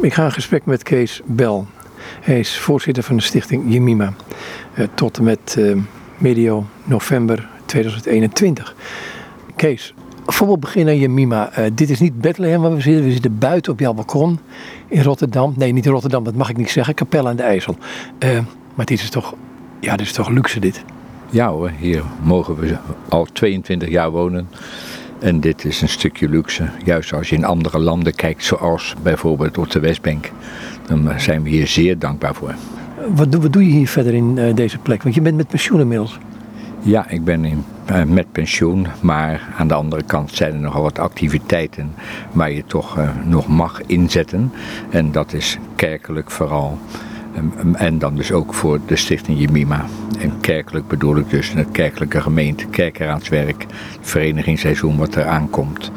[0.00, 1.66] Ik ga in gesprek met Kees Bel.
[2.20, 4.12] Hij is voorzitter van de stichting Jemima.
[4.78, 5.76] Uh, tot en met uh,
[6.18, 8.74] medio november 2021.
[9.56, 9.94] Kees,
[10.26, 11.58] voorbeeld beginnen Jemima.
[11.58, 13.04] Uh, dit is niet Bethlehem waar we zitten.
[13.04, 14.38] We zitten buiten op jouw balkon
[14.88, 15.54] in Rotterdam.
[15.56, 16.94] Nee, niet in Rotterdam, dat mag ik niet zeggen.
[16.94, 17.76] Capelle aan de IJssel.
[18.74, 19.34] maar dit is toch,
[19.80, 20.84] ja, dit is toch luxe dit?
[21.30, 22.76] Ja hoor, hier mogen we
[23.08, 24.48] al 22 jaar wonen.
[25.20, 26.68] En dit is een stukje luxe.
[26.84, 30.30] Juist als je in andere landen kijkt, zoals bijvoorbeeld op de Westbank,
[30.86, 32.54] dan zijn we hier zeer dankbaar voor.
[33.14, 35.02] Wat doe, wat doe je hier verder in uh, deze plek?
[35.02, 36.18] Want je bent met pensioen inmiddels.
[36.82, 40.82] Ja, ik ben in, uh, met pensioen, maar aan de andere kant zijn er nogal
[40.82, 41.94] wat activiteiten
[42.32, 44.52] waar je toch uh, nog mag inzetten.
[44.90, 46.78] En dat is kerkelijk vooral.
[47.72, 49.86] En dan dus ook voor de stichting Jemima.
[50.18, 53.66] En kerkelijk bedoel ik dus de kerkelijke gemeente, kerkeraadswerk,
[53.98, 55.90] het verenigingsseizoen wat er aankomt.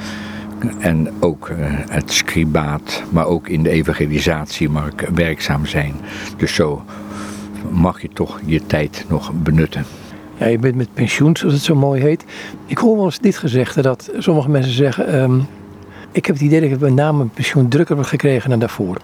[0.79, 1.57] En ook uh,
[1.89, 5.93] het scribaat, maar ook in de evangelisatie mag werkzaam zijn.
[6.37, 6.83] Dus zo
[7.69, 9.85] mag je toch je tijd nog benutten.
[10.37, 12.25] Ja, je bent met pensioen, zoals het zo mooi heet.
[12.65, 15.21] Ik hoor wel eens dit gezegd, dat sommige mensen zeggen...
[15.21, 15.47] Um,
[16.11, 18.97] ik heb het idee dat ik met name pensioen drukker heb gekregen dan daarvoor.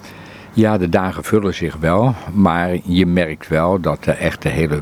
[0.58, 4.82] Ja, de dagen vullen zich wel, maar je merkt wel dat de echte hele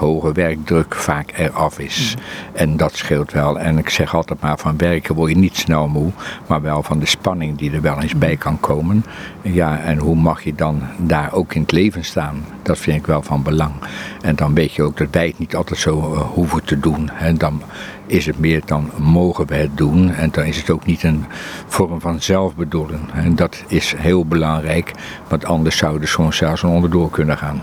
[0.00, 2.14] hoge werkdruk vaak eraf is.
[2.16, 2.22] Mm.
[2.52, 3.58] En dat scheelt wel.
[3.58, 6.10] En ik zeg altijd maar, van werken word je niet snel moe,
[6.46, 9.04] maar wel van de spanning die er wel eens bij kan komen.
[9.42, 12.44] Ja, en hoe mag je dan daar ook in het leven staan?
[12.62, 13.72] Dat vind ik wel van belang.
[14.20, 17.10] En dan weet je ook dat wij het niet altijd zo uh, hoeven te doen.
[17.10, 17.62] En dan
[18.06, 20.14] is het meer, dan mogen we het doen.
[20.14, 21.24] En dan is het ook niet een
[21.66, 23.00] vorm van zelfbedoelen.
[23.14, 24.92] En dat is heel belangrijk,
[25.28, 27.60] want anders zou er soms zelfs onderdoor kunnen gaan.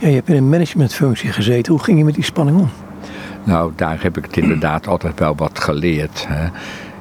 [0.00, 1.72] Ja, je hebt in een managementfunctie gezeten.
[1.72, 2.70] Hoe ging je met die spanning om?
[3.44, 6.26] Nou, daar heb ik het inderdaad altijd wel wat geleerd.
[6.28, 6.48] Hè.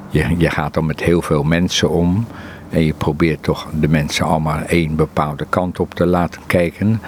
[0.10, 2.26] Je, je gaat dan met heel veel mensen om.
[2.70, 7.02] En je probeert toch de mensen allemaal één bepaalde kant op te laten kijken.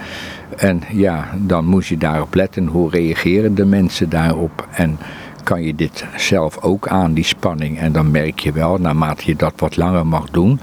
[0.56, 2.66] En ja, dan moet je daarop letten.
[2.66, 4.68] Hoe reageren de mensen daarop?
[4.70, 4.98] En
[5.42, 7.78] kan je dit zelf ook aan, die spanning?
[7.78, 10.60] En dan merk je wel, naarmate je dat wat langer mag doen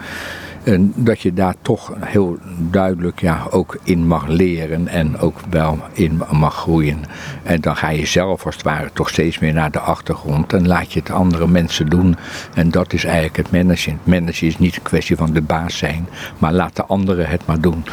[0.63, 5.79] en dat je daar toch heel duidelijk ja, ook in mag leren en ook wel
[5.93, 6.99] in mag groeien.
[7.43, 10.67] En dan ga je zelf als het ware toch steeds meer naar de achtergrond en
[10.67, 12.15] laat je het andere mensen doen.
[12.53, 13.99] En dat is eigenlijk het managen.
[14.03, 17.61] Managen is niet een kwestie van de baas zijn, maar laat de anderen het maar
[17.61, 17.83] doen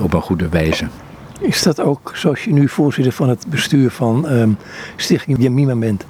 [0.00, 0.86] op een goede wijze.
[1.40, 4.56] Is dat ook, zoals je nu voorzitter van het bestuur van um,
[4.96, 6.04] Stichting Jamima bent,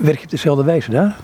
[0.00, 1.16] werk je op dezelfde wijze daar?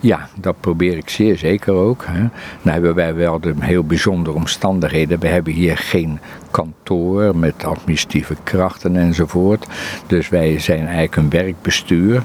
[0.00, 2.04] Ja, dat probeer ik zeer zeker ook.
[2.06, 2.18] Hè.
[2.20, 2.30] Nou
[2.62, 5.20] hebben wij wel de heel bijzondere omstandigheden.
[5.20, 6.18] We hebben hier geen
[6.50, 9.66] kantoor met administratieve krachten enzovoort.
[10.06, 12.22] Dus wij zijn eigenlijk een werkbestuur.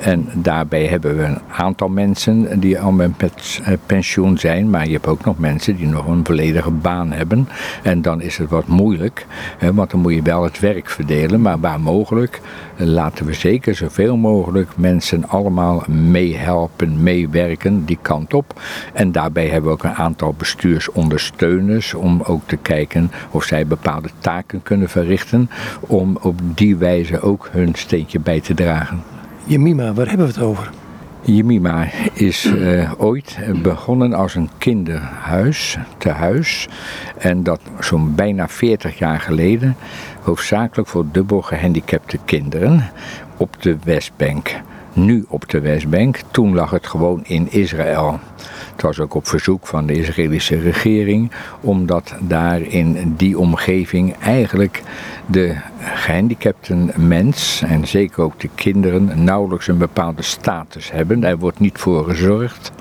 [0.00, 3.12] En daarbij hebben we een aantal mensen die al met
[3.64, 7.48] eh, pensioen zijn, maar je hebt ook nog mensen die nog een volledige baan hebben.
[7.82, 9.26] En dan is het wat moeilijk,
[9.72, 12.40] want dan moet je wel het werk verdelen, maar waar mogelijk
[12.76, 18.60] eh, laten we zeker zoveel mogelijk mensen allemaal meehelpen, meewerken die kant op.
[18.92, 24.08] En daarbij hebben we ook een aantal bestuursondersteuners om ook te kijken of zij bepaalde
[24.18, 25.50] taken kunnen verrichten,
[25.80, 29.13] om op die wijze ook hun steentje bij te dragen.
[29.46, 30.70] Jemima, waar hebben we het over?
[31.22, 36.68] Jemima is uh, ooit begonnen als een kinderhuis, te huis.
[37.18, 39.76] En dat zo'n bijna 40 jaar geleden,
[40.22, 42.90] hoofdzakelijk voor dubbel gehandicapte kinderen
[43.36, 44.60] op de Westbank.
[44.92, 48.20] Nu op de Westbank, toen lag het gewoon in Israël.
[48.74, 51.30] Het was ook op verzoek van de Israëlische regering,
[51.60, 54.82] omdat daar in die omgeving eigenlijk
[55.26, 61.20] de gehandicapten mens, en zeker ook de kinderen, nauwelijks een bepaalde status hebben.
[61.20, 62.72] Daar wordt niet voor gezorgd.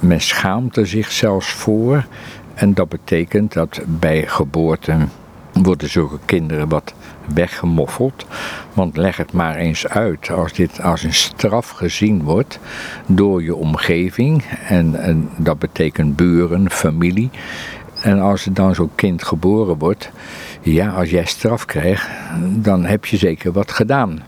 [0.00, 2.06] Men schaamt er zich zelfs voor.
[2.54, 4.96] En dat betekent dat bij geboorte
[5.52, 6.94] worden zulke kinderen wat
[7.34, 8.26] weggemoffeld.
[8.72, 12.58] Want leg het maar eens uit, als dit als een straf gezien wordt
[13.06, 17.30] door je omgeving, en, en dat betekent buren, familie.
[18.02, 20.10] En als er dan zo'n kind geboren wordt,
[20.60, 22.08] ja, als jij straf krijgt,
[22.40, 24.22] dan heb je zeker wat gedaan.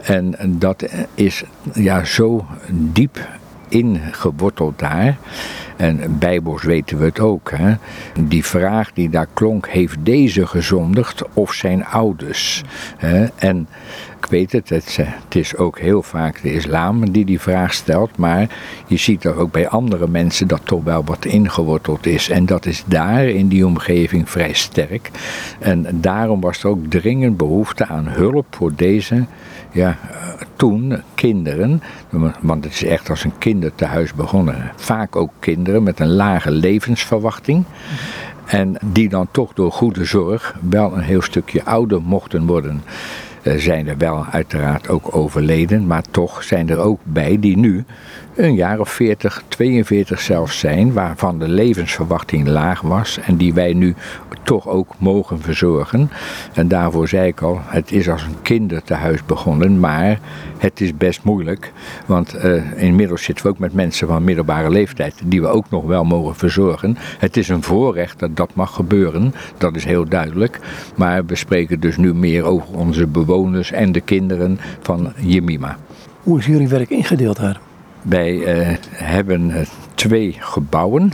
[0.00, 0.84] En dat
[1.14, 3.28] is ja, zo diep
[3.70, 5.16] ingeworteld daar.
[5.76, 7.50] En bijbels weten we het ook.
[7.50, 7.74] Hè?
[8.20, 12.62] Die vraag die daar klonk, heeft deze gezondigd of zijn ouders?
[12.96, 13.26] Hè?
[13.36, 13.68] En
[14.18, 18.16] ik weet het, het, het, is ook heel vaak de islam die die vraag stelt,
[18.16, 18.48] maar
[18.86, 22.28] je ziet er ook bij andere mensen dat toch wel wat ingeworteld is.
[22.28, 25.10] En dat is daar in die omgeving vrij sterk.
[25.58, 29.24] En daarom was er ook dringend behoefte aan hulp voor deze
[29.72, 29.98] ja,
[30.56, 31.82] toen kinderen,
[32.40, 37.64] want het is echt als een kindertehuis begonnen, vaak ook kinderen met een lage levensverwachting.
[38.46, 42.82] En die dan toch door goede zorg wel een heel stukje ouder mochten worden.
[43.42, 47.84] Uh, zijn er wel uiteraard ook overleden, maar toch zijn er ook bij die nu
[48.44, 53.72] een jaar of 40, 42 zelfs zijn, waarvan de levensverwachting laag was en die wij
[53.72, 53.94] nu
[54.42, 56.10] toch ook mogen verzorgen.
[56.52, 60.18] En daarvoor zei ik al, het is als een kindertehuis begonnen, maar
[60.58, 61.72] het is best moeilijk,
[62.06, 65.84] want uh, inmiddels zitten we ook met mensen van middelbare leeftijd die we ook nog
[65.84, 66.96] wel mogen verzorgen.
[67.18, 70.60] Het is een voorrecht dat dat mag gebeuren, dat is heel duidelijk,
[70.96, 75.76] maar we spreken dus nu meer over onze bewoners en de kinderen van Jemima.
[76.22, 77.60] Hoe is jullie werk ingedeeld daar?
[78.02, 79.56] Wij uh, hebben uh,
[79.94, 81.10] twee gebouwen.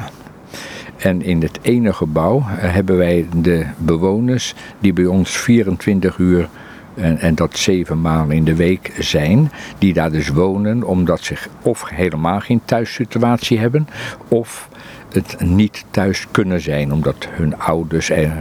[0.96, 6.48] En in het ene gebouw uh, hebben wij de bewoners die bij ons 24 uur
[6.94, 11.34] en, en, dat zeven maanden in de week zijn, die daar dus wonen omdat ze
[11.62, 13.88] of helemaal geen thuissituatie hebben,
[14.28, 14.68] of
[15.12, 18.32] het niet thuis kunnen zijn omdat hun ouders er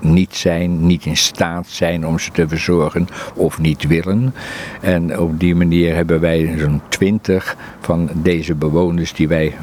[0.00, 4.34] niet zijn, niet in staat zijn om ze te verzorgen of niet willen.
[4.80, 9.54] En op die manier hebben wij zo'n twintig van deze bewoners die wij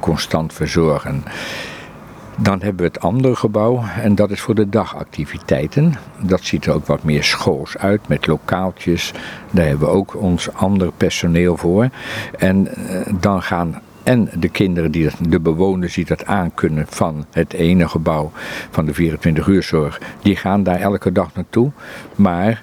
[0.00, 1.24] constant verzorgen.
[2.36, 5.94] Dan hebben we het andere gebouw en dat is voor de dagactiviteiten.
[6.20, 9.12] Dat ziet er ook wat meer schools uit met lokaaltjes.
[9.50, 11.88] Daar hebben we ook ons ander personeel voor.
[12.38, 12.68] En
[13.20, 17.88] dan gaan en de kinderen, die dat, de bewoners die dat aankunnen van het ene
[17.88, 18.30] gebouw
[18.70, 21.70] van de 24 uurzorg, die gaan daar elke dag naartoe.
[22.16, 22.62] Maar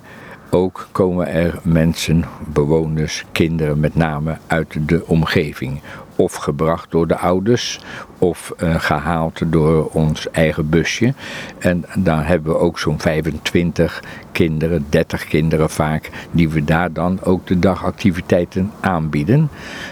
[0.49, 5.81] ook komen er mensen, bewoners, kinderen met name uit de omgeving.
[6.15, 7.79] Of gebracht door de ouders,
[8.17, 11.13] of uh, gehaald door ons eigen busje.
[11.59, 17.23] En daar hebben we ook zo'n 25 kinderen, 30 kinderen vaak, die we daar dan
[17.23, 19.49] ook de dagactiviteiten aanbieden.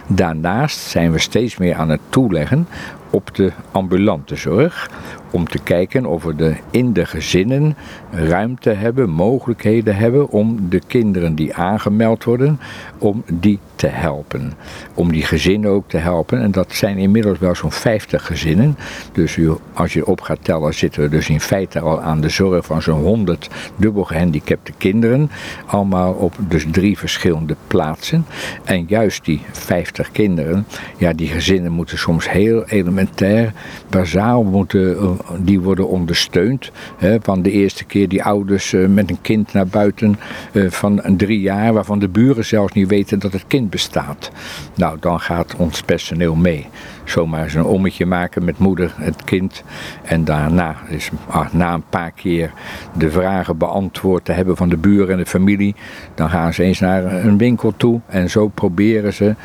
[0.07, 2.67] Daarnaast zijn we steeds meer aan het toeleggen
[3.09, 4.89] op de ambulante zorg.
[5.31, 7.75] Om te kijken of we de, in de gezinnen
[8.11, 12.59] ruimte hebben, mogelijkheden hebben om de kinderen die aangemeld worden,
[12.97, 14.53] om die te helpen.
[14.93, 16.41] Om die gezinnen ook te helpen.
[16.41, 18.77] En dat zijn inmiddels wel zo'n 50 gezinnen.
[19.11, 19.37] Dus
[19.73, 22.81] als je op gaat tellen, zitten we dus in feite al aan de zorg van
[22.81, 25.31] zo'n 100 dubbel gehandicapte kinderen.
[25.65, 28.25] Allemaal op dus drie verschillende plaatsen.
[28.63, 30.65] En juist die 50 kinderen,
[30.97, 33.53] ja, die gezinnen moeten soms heel elementair,
[33.89, 36.71] bazaal moeten, eh, die worden ondersteund.
[36.97, 40.19] Hè, van de eerste keer die ouders uh, met een kind naar buiten
[40.53, 44.31] uh, van drie jaar, waarvan de buren zelfs niet weten dat het kind bestaat.
[44.75, 46.67] Nou, dan gaat ons personeel mee.
[47.03, 49.63] Zomaar eens een ommetje maken met moeder, het kind.
[50.03, 52.51] En daarna, is, ah, na een paar keer
[52.97, 55.75] de vragen beantwoord te hebben van de buren en de familie,
[56.15, 57.99] dan gaan ze eens naar een winkel toe.
[58.07, 59.35] En zo proberen ze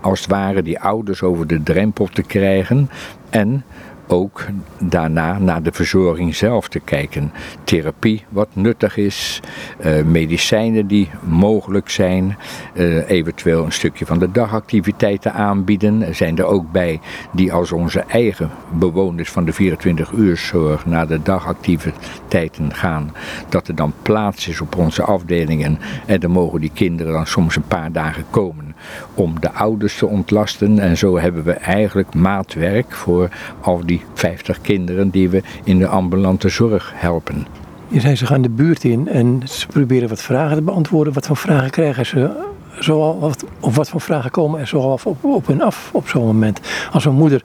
[0.00, 2.90] als het ware die ouders over de drempel te krijgen.
[3.30, 3.64] En
[4.10, 4.46] ook
[4.78, 7.32] daarna naar de verzorging zelf te kijken.
[7.64, 9.40] Therapie wat nuttig is,
[9.84, 12.36] uh, medicijnen die mogelijk zijn,
[12.74, 16.02] uh, eventueel een stukje van de dagactiviteiten aanbieden.
[16.02, 17.00] Er zijn er ook bij
[17.32, 23.14] die als onze eigen bewoners van de 24 uur zorg naar de dagactiviteiten gaan.
[23.48, 27.56] Dat er dan plaats is op onze afdelingen en dan mogen die kinderen dan soms
[27.56, 28.69] een paar dagen komen
[29.14, 30.78] om de ouders te ontlasten.
[30.78, 33.28] En zo hebben we eigenlijk maatwerk voor
[33.60, 37.46] al die 50 kinderen die we in de ambulante zorg helpen.
[37.88, 41.12] Je zei ze gaan de buurt in en ze proberen wat vragen te beantwoorden.
[41.12, 42.48] Wat voor vragen krijgen ze?
[42.78, 46.26] Zoal, wat, of wat voor vragen komen er zoal op, op en af op zo'n
[46.26, 46.60] moment?
[46.92, 47.42] Als een moeder,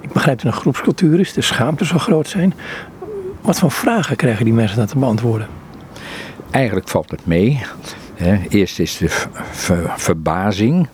[0.00, 2.54] ik begrijp dat een groepscultuur is, de schaamte zo groot zijn.
[3.40, 5.46] Wat voor vragen krijgen die mensen dan te beantwoorden?
[6.50, 7.60] Eigenlijk valt het mee.
[8.48, 9.08] Eerst is de
[9.96, 10.88] verbazing.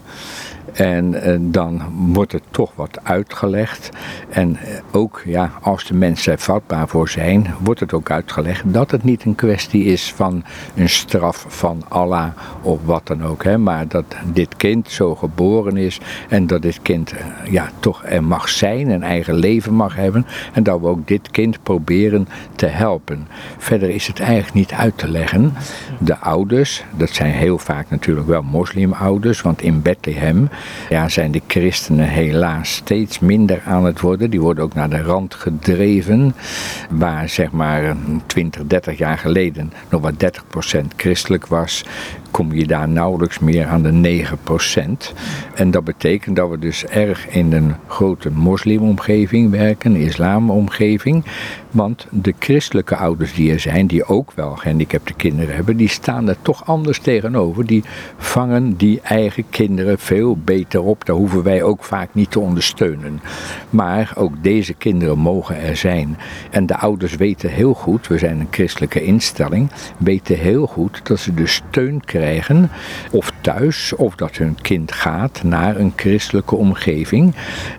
[0.72, 3.88] En eh, dan wordt er toch wat uitgelegd.
[4.28, 8.72] En eh, ook ja, als de mensen er vatbaar voor zijn, wordt het ook uitgelegd
[8.72, 12.28] dat het niet een kwestie is van een straf van Allah
[12.62, 13.44] of wat dan ook.
[13.44, 18.04] Hè, maar dat dit kind zo geboren is en dat dit kind eh, ja, toch
[18.04, 20.26] er mag zijn, een eigen leven mag hebben.
[20.52, 23.28] En dat we ook dit kind proberen te helpen.
[23.58, 25.52] Verder is het eigenlijk niet uit te leggen.
[25.98, 30.48] De ouders, dat zijn heel vaak natuurlijk wel moslimouders, want in Bethlehem
[30.88, 34.30] ja, zijn de christenen helaas steeds minder aan het worden.
[34.30, 36.34] Die worden ook naar de rand gedreven,
[36.90, 37.96] waar zeg maar
[38.26, 40.16] 20, 30 jaar geleden nog maar 30%
[40.96, 41.84] christelijk was,
[42.30, 44.24] kom je daar nauwelijks meer aan de
[45.10, 45.14] 9%.
[45.54, 51.24] En dat betekent dat we dus erg in een grote moslimomgeving werken, islamomgeving.
[51.70, 56.28] Want de christelijke ouders die er zijn, die ook wel gehandicapte kinderen hebben, die staan
[56.28, 57.66] er toch anders tegenover.
[57.66, 57.84] Die
[58.16, 61.04] vangen die eigen kinderen veel beter op.
[61.04, 63.20] Daar hoeven wij ook vaak niet te ondersteunen.
[63.70, 66.16] Maar ook deze kinderen mogen er zijn.
[66.50, 71.18] En de ouders weten heel goed, we zijn een christelijke instelling, weten heel goed dat
[71.18, 72.19] ze de steun krijgen,
[73.10, 77.34] of thuis, of dat hun kind gaat naar een christelijke omgeving.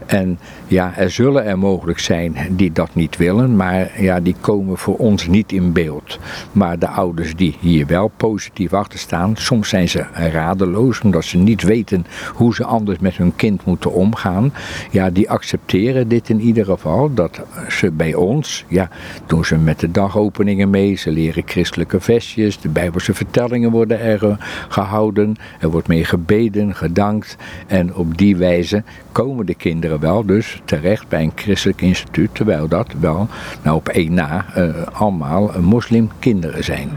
[0.05, 0.39] En
[0.71, 4.97] ja, er zullen er mogelijk zijn die dat niet willen, maar ja, die komen voor
[4.97, 6.19] ons niet in beeld.
[6.51, 11.37] Maar de ouders die hier wel positief achter staan, soms zijn ze radeloos omdat ze
[11.37, 14.53] niet weten hoe ze anders met hun kind moeten omgaan.
[14.91, 18.89] Ja, die accepteren dit in ieder geval, dat ze bij ons, ja,
[19.25, 24.37] doen ze met de dagopeningen mee, ze leren christelijke vestjes, de bijbelse vertellingen worden er
[24.69, 27.37] gehouden, er wordt mee gebeden, gedankt
[27.67, 32.67] en op die wijze komen de kinderen wel dus terecht bij een christelijk instituut, terwijl
[32.67, 33.27] dat wel
[33.61, 36.89] nou op één na uh, allemaal moslimkinderen zijn.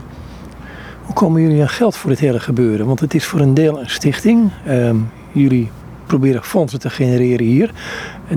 [1.02, 2.86] Hoe komen jullie aan geld voor dit hele gebeuren?
[2.86, 4.50] Want het is voor een deel een stichting.
[4.68, 4.90] Uh,
[5.32, 5.70] jullie
[6.06, 7.70] proberen fondsen te genereren hier.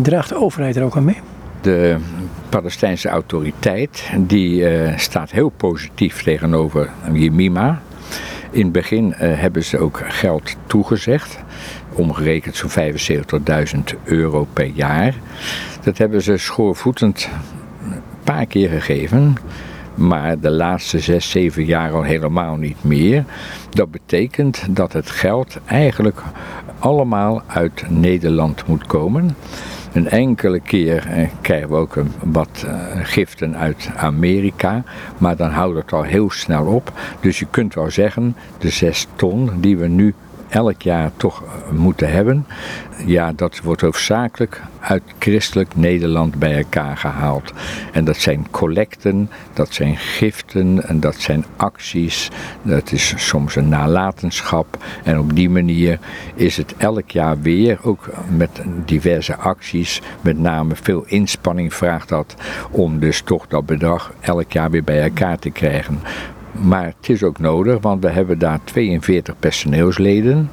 [0.02, 1.20] Draagt de overheid er ook aan mee?
[1.62, 1.98] De
[2.50, 7.82] Palestijnse autoriteit die uh, staat heel positief tegenover Jemima.
[8.52, 11.40] In het begin uh, hebben ze ook geld toegezegd
[11.98, 15.16] omgerekend zo'n 75.000 euro per jaar.
[15.84, 17.30] Dat hebben ze schoorvoetend
[17.84, 19.36] een paar keer gegeven.
[19.96, 23.24] Maar de laatste zes, zeven jaar al helemaal niet meer.
[23.70, 26.22] Dat betekent dat het geld eigenlijk
[26.80, 29.36] allemaal uit Nederland moet komen.
[29.94, 32.74] Een enkele keer eh, krijgen we ook wat eh,
[33.04, 34.84] giften uit Amerika,
[35.18, 36.92] maar dan houdt het al heel snel op.
[37.20, 40.14] Dus je kunt wel zeggen, de zes ton die we nu
[40.50, 42.46] elk jaar toch eh, moeten hebben.
[43.06, 47.54] Ja, dat wordt hoofdzakelijk uit christelijk Nederland bij elkaar gehaald.
[47.92, 52.30] En dat zijn collecten, dat zijn giften en dat zijn acties.
[52.62, 54.78] Dat is soms een nalatenschap.
[55.04, 56.00] En op die manier
[56.36, 62.36] is het elk jaar weer, ook met diverse acties, met name veel inspanning vraagt dat
[62.72, 66.00] om dus toch dat bedrag elk jaar weer bij elkaar te krijgen.
[66.52, 70.50] Maar het is ook nodig, want we hebben daar 42 personeelsleden.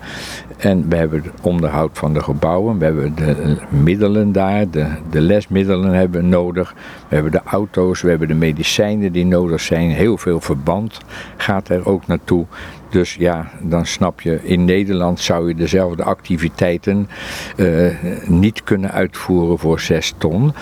[0.57, 5.21] En we hebben het onderhoud van de gebouwen, we hebben de middelen daar, de, de
[5.21, 6.75] lesmiddelen hebben we nodig.
[7.09, 9.91] We hebben de auto's, we hebben de medicijnen die nodig zijn.
[9.91, 11.01] Heel veel verband
[11.37, 12.47] gaat er ook naartoe.
[12.95, 17.09] Dus ja, dan snap je, in Nederland zou je dezelfde activiteiten
[17.57, 17.95] uh,
[18.27, 20.53] niet kunnen uitvoeren voor 6 ton.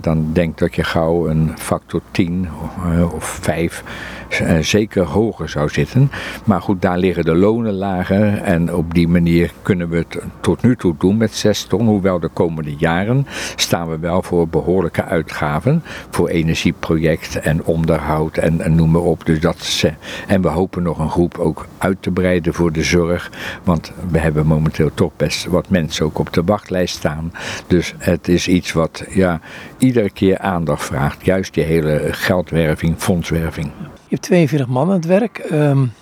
[0.00, 2.48] dan denk dat je gauw een factor 10
[2.86, 4.27] uh, of 5 uh, eh,
[4.60, 6.10] zeker hoger zou zitten.
[6.44, 10.62] Maar goed, daar liggen de lonen lager en op die manier kunnen we het tot
[10.62, 11.86] nu toe doen met 6 ton.
[11.86, 18.60] Hoewel de komende jaren staan we wel voor behoorlijke uitgaven voor energieproject en onderhoud en,
[18.60, 19.26] en noem maar op.
[19.26, 19.84] Dus dat,
[20.26, 23.30] en we hopen nog een groep ook uit te breiden voor de zorg.
[23.64, 27.32] Want we hebben momenteel toch best wat mensen ook op de wachtlijst staan.
[27.66, 29.40] Dus het is iets wat ja,
[29.78, 31.24] iedere keer aandacht vraagt.
[31.24, 33.70] Juist die hele geldwerving, fondswerving.
[34.08, 35.38] Je hebt 42 man aan het werk.
[35.52, 35.92] Um,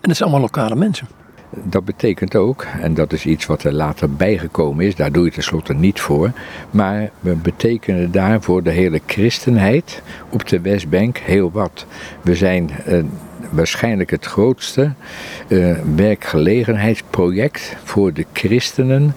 [0.00, 1.06] en dat zijn allemaal lokale mensen.
[1.64, 5.30] Dat betekent ook, en dat is iets wat er later bijgekomen is, daar doe je
[5.30, 6.32] tenslotte niet voor,
[6.70, 11.86] maar we betekenen daar voor de hele christenheid op de Westbank heel wat.
[12.22, 13.04] We zijn uh,
[13.50, 14.92] waarschijnlijk het grootste
[15.48, 19.14] uh, werkgelegenheidsproject voor de christenen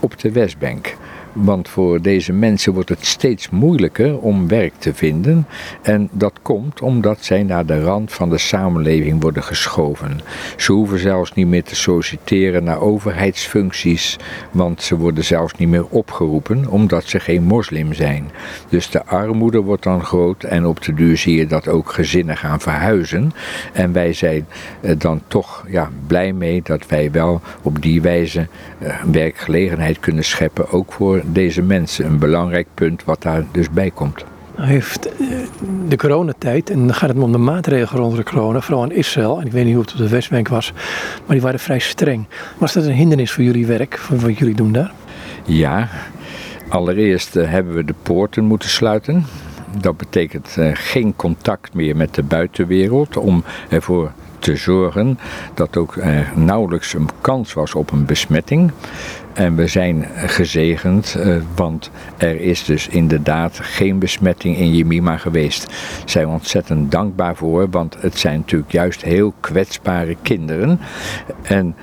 [0.00, 0.96] op de Westbank.
[1.32, 5.46] Want voor deze mensen wordt het steeds moeilijker om werk te vinden.
[5.82, 10.20] En dat komt omdat zij naar de rand van de samenleving worden geschoven.
[10.56, 14.16] Ze hoeven zelfs niet meer te solliciteren naar overheidsfuncties,
[14.50, 18.30] want ze worden zelfs niet meer opgeroepen omdat ze geen moslim zijn.
[18.68, 22.36] Dus de armoede wordt dan groot en op de duur zie je dat ook gezinnen
[22.36, 23.32] gaan verhuizen.
[23.72, 24.46] En wij zijn
[24.80, 30.24] eh, dan toch ja, blij mee dat wij wel op die wijze eh, werkgelegenheid kunnen
[30.24, 32.06] scheppen, ook voor deze mensen.
[32.06, 34.24] Een belangrijk punt wat daar dus bij komt.
[34.60, 35.26] Nou heeft eh,
[35.88, 39.40] de coronatijd, en dan gaat het om de maatregelen rond de corona, vooral in Israël,
[39.40, 40.72] en ik weet niet hoe het op de Westbank was,
[41.26, 42.26] maar die waren vrij streng.
[42.58, 44.92] Was dat een hindernis voor jullie werk, voor wat jullie doen daar?
[45.44, 45.88] Ja,
[46.68, 49.24] allereerst uh, hebben we de poorten moeten sluiten.
[49.80, 55.18] Dat betekent uh, geen contact meer met de buitenwereld om ervoor te zorgen
[55.54, 55.98] dat ook
[56.34, 58.72] nauwelijks een kans was op een besmetting.
[59.40, 65.74] En we zijn gezegend, uh, want er is dus inderdaad geen besmetting in Jemima geweest.
[66.04, 70.80] Zijn we ontzettend dankbaar voor, want het zijn natuurlijk juist heel kwetsbare kinderen.
[71.42, 71.74] En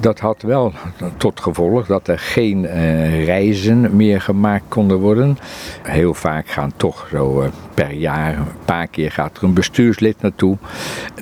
[0.00, 0.72] dat had wel
[1.16, 5.38] tot gevolg dat er geen uh, reizen meer gemaakt konden worden.
[5.82, 10.22] Heel vaak gaan toch zo uh, per jaar, een paar keer gaat er een bestuurslid
[10.22, 10.56] naartoe.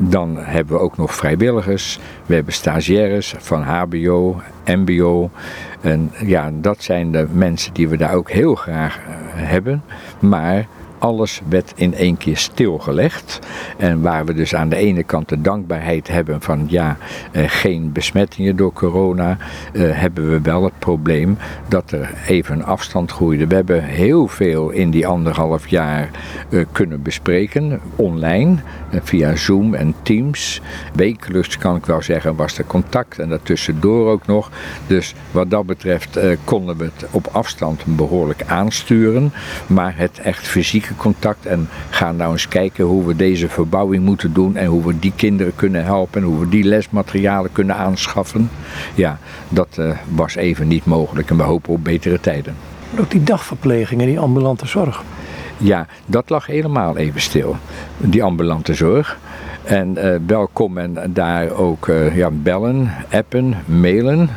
[0.02, 1.98] Dan hebben we ook nog vrijwilligers.
[2.26, 5.30] We hebben stagiaires van HBO, MBO.
[5.80, 9.82] En ja, dat zijn de mensen die we daar ook heel graag uh, hebben.
[10.18, 10.66] Maar
[11.00, 13.38] alles werd in één keer stilgelegd.
[13.76, 16.96] En waar we dus aan de ene kant de dankbaarheid hebben van ja,
[17.32, 19.36] eh, geen besmettingen door corona,
[19.72, 21.38] eh, hebben we wel het probleem
[21.68, 23.46] dat er even een afstand groeide.
[23.46, 26.10] We hebben heel veel in die anderhalf jaar
[26.50, 28.56] eh, kunnen bespreken, online,
[29.02, 30.60] via Zoom en Teams.
[30.94, 34.50] Wekelijks kan ik wel zeggen was er contact en daartussendoor ook nog.
[34.86, 39.32] Dus wat dat betreft konden we het op afstand behoorlijk aansturen.
[39.66, 44.32] Maar het echt fysiek contact en gaan nou eens kijken hoe we deze verbouwing moeten
[44.32, 48.50] doen en hoe we die kinderen kunnen helpen en hoe we die lesmaterialen kunnen aanschaffen.
[48.94, 49.18] Ja,
[49.48, 52.54] dat uh, was even niet mogelijk en we hopen op betere tijden.
[52.98, 55.02] Ook die dagverpleging en die ambulante zorg.
[55.56, 57.56] Ja, dat lag helemaal even stil,
[57.96, 59.18] die ambulante zorg.
[59.62, 64.30] En uh, welkom en daar ook uh, ja, bellen, appen, mailen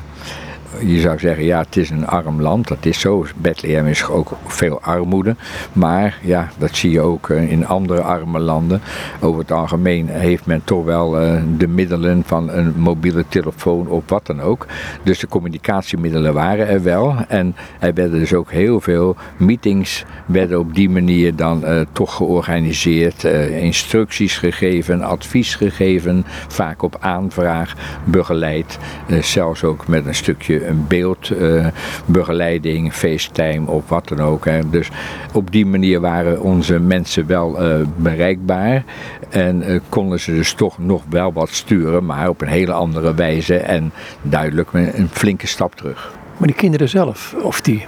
[0.79, 2.67] je zou zeggen, ja, het is een arm land.
[2.67, 3.25] Dat is zo.
[3.35, 5.35] Bethlehem is ook veel armoede.
[5.73, 8.81] Maar ja, dat zie je ook eh, in andere arme landen.
[9.19, 14.03] Over het algemeen heeft men toch wel uh, de middelen van een mobiele telefoon of
[14.07, 14.65] wat dan ook.
[15.03, 17.15] Dus de communicatiemiddelen waren er wel.
[17.27, 22.15] En er werden dus ook heel veel meetings werden op die manier dan uh, toch
[22.15, 23.23] georganiseerd.
[23.23, 26.23] instructies gegeven, advies gegeven.
[26.47, 28.79] Vaak op aanvraag, begeleid.
[29.21, 34.45] zelfs ook met een stukje een beeldbegeleiding, uh, FaceTime of wat dan ook.
[34.45, 34.69] Hè.
[34.69, 34.89] Dus
[35.33, 38.83] op die manier waren onze mensen wel uh, bereikbaar
[39.29, 43.13] en uh, konden ze dus toch nog wel wat sturen, maar op een hele andere
[43.13, 43.91] wijze en
[44.21, 46.13] duidelijk een flinke stap terug.
[46.37, 47.85] Maar die kinderen zelf, of die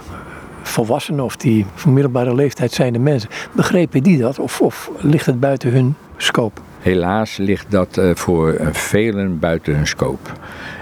[0.62, 5.40] volwassenen of die van middelbare leeftijd zijnde mensen, begrepen die dat of, of ligt het
[5.40, 6.60] buiten hun scope?
[6.86, 10.30] Helaas ligt dat uh, voor velen buiten hun scope.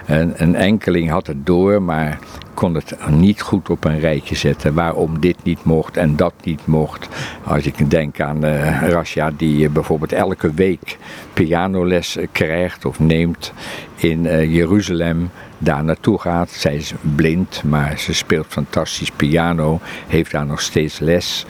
[0.06, 2.18] En een enkeling had het door, maar
[2.54, 6.66] kon het niet goed op een rijtje zetten waarom dit niet mocht en dat niet
[6.66, 7.08] mocht.
[7.44, 10.98] Als ik denk aan uh, Rasja die bijvoorbeeld elke week
[11.32, 13.52] pianoles krijgt of neemt
[13.94, 16.50] in Jeruzalem, daar naartoe gaat.
[16.50, 21.46] Zij is blind, maar ze speelt fantastisch piano, heeft daar nog steeds les.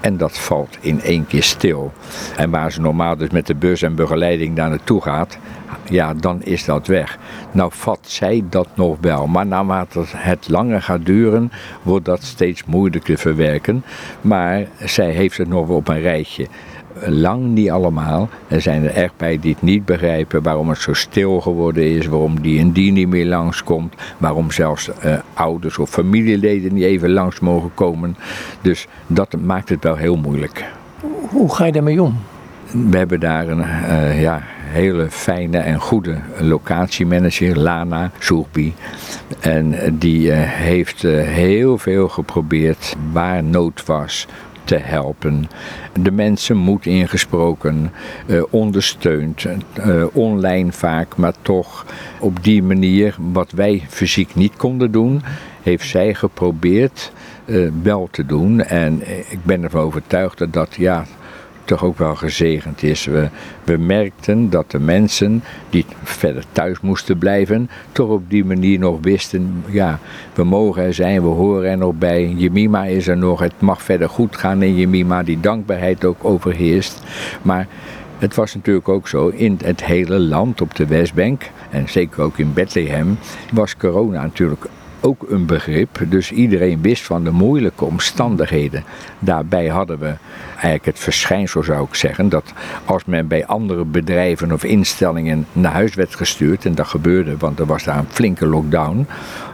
[0.00, 1.92] En dat valt in één keer stil.
[2.36, 5.38] En waar ze normaal dus met de bus en begeleiding daar naartoe gaat,
[5.90, 7.18] ja, dan is dat weg.
[7.52, 12.64] Nou vat zij dat nog wel, maar naarmate het langer gaat duren, wordt dat steeds
[12.64, 13.84] moeilijker te verwerken.
[14.20, 16.46] Maar zij heeft het nog wel op een rijtje
[17.06, 18.28] lang niet allemaal.
[18.48, 22.06] Er zijn er echt bij die het niet begrijpen waarom het zo stil geworden is,
[22.06, 27.10] waarom die en die niet meer langskomt, waarom zelfs uh, ouders of familieleden niet even
[27.10, 28.16] langs mogen komen.
[28.60, 30.64] Dus dat maakt het wel heel moeilijk.
[31.28, 32.16] Hoe ga je daarmee om?
[32.90, 38.74] We hebben daar een uh, ja, hele fijne en goede locatiemanager, Lana Soerbi.
[39.40, 44.26] En die uh, heeft heel veel geprobeerd waar nood was
[44.68, 45.48] te helpen.
[46.00, 47.92] De mensen moed ingesproken,
[48.26, 49.46] uh, ondersteund,
[49.86, 51.86] uh, online vaak, maar toch
[52.20, 55.22] op die manier wat wij fysiek niet konden doen,
[55.62, 57.12] heeft zij geprobeerd
[57.44, 58.62] uh, wel te doen.
[58.62, 61.04] En ik ben ervan overtuigd dat dat ja,
[61.68, 63.04] toch ook wel gezegend is.
[63.04, 63.28] We,
[63.64, 68.98] we merkten dat de mensen die verder thuis moesten blijven, toch op die manier nog
[69.00, 69.98] wisten, ja,
[70.34, 72.28] we mogen er zijn, we horen er nog bij.
[72.36, 77.02] Jemima is er nog, het mag verder goed gaan in Jemima, die dankbaarheid ook overheerst.
[77.42, 77.66] Maar
[78.18, 82.38] het was natuurlijk ook zo, in het hele land op de Westbank, en zeker ook
[82.38, 83.18] in Bethlehem,
[83.52, 84.66] was corona natuurlijk
[85.00, 86.00] ook een begrip.
[86.08, 88.84] Dus iedereen wist van de moeilijke omstandigheden.
[89.18, 90.14] Daarbij hadden we
[90.58, 92.52] eigenlijk het verschijnsel, zou ik zeggen, dat
[92.84, 97.58] als men bij andere bedrijven of instellingen naar huis werd gestuurd, en dat gebeurde, want
[97.58, 99.06] er was daar een flinke lockdown,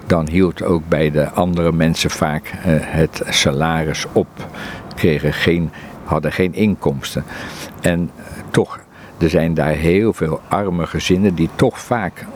[0.07, 4.29] dan hield ook bij de andere mensen vaak uh, het salaris op.
[4.95, 5.71] Kregen geen,
[6.05, 7.25] hadden geen inkomsten.
[7.81, 8.11] En
[8.51, 8.79] toch,
[9.19, 12.27] er zijn daar heel veel arme gezinnen die toch vaak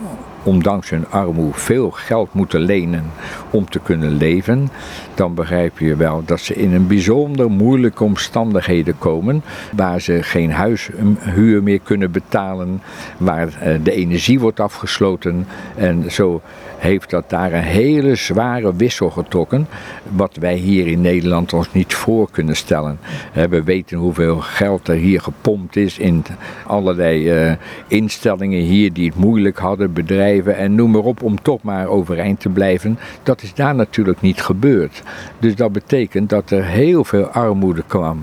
[0.42, 3.04] ondanks hun armoede veel geld moeten lenen
[3.50, 4.68] om te kunnen leven,
[5.14, 10.52] dan begrijp je wel dat ze in een bijzonder moeilijke omstandigheden komen, waar ze geen
[10.52, 12.82] huishuur meer kunnen betalen,
[13.16, 15.46] waar eh, de energie wordt afgesloten
[15.76, 16.40] en zo
[16.78, 19.68] heeft dat daar een hele zware wissel getrokken,
[20.10, 22.98] wat wij hier in Nederland ons niet voor kunnen stellen.
[23.32, 26.24] We weten hoeveel geld er hier gepompt is in
[26.66, 27.52] allerlei uh,
[27.86, 32.40] instellingen hier die het moeilijk hadden, bedrijven en noem maar op, om toch maar overeind
[32.40, 32.98] te blijven.
[33.22, 35.02] Dat is daar natuurlijk niet gebeurd.
[35.38, 38.22] Dus dat betekent dat er heel veel armoede kwam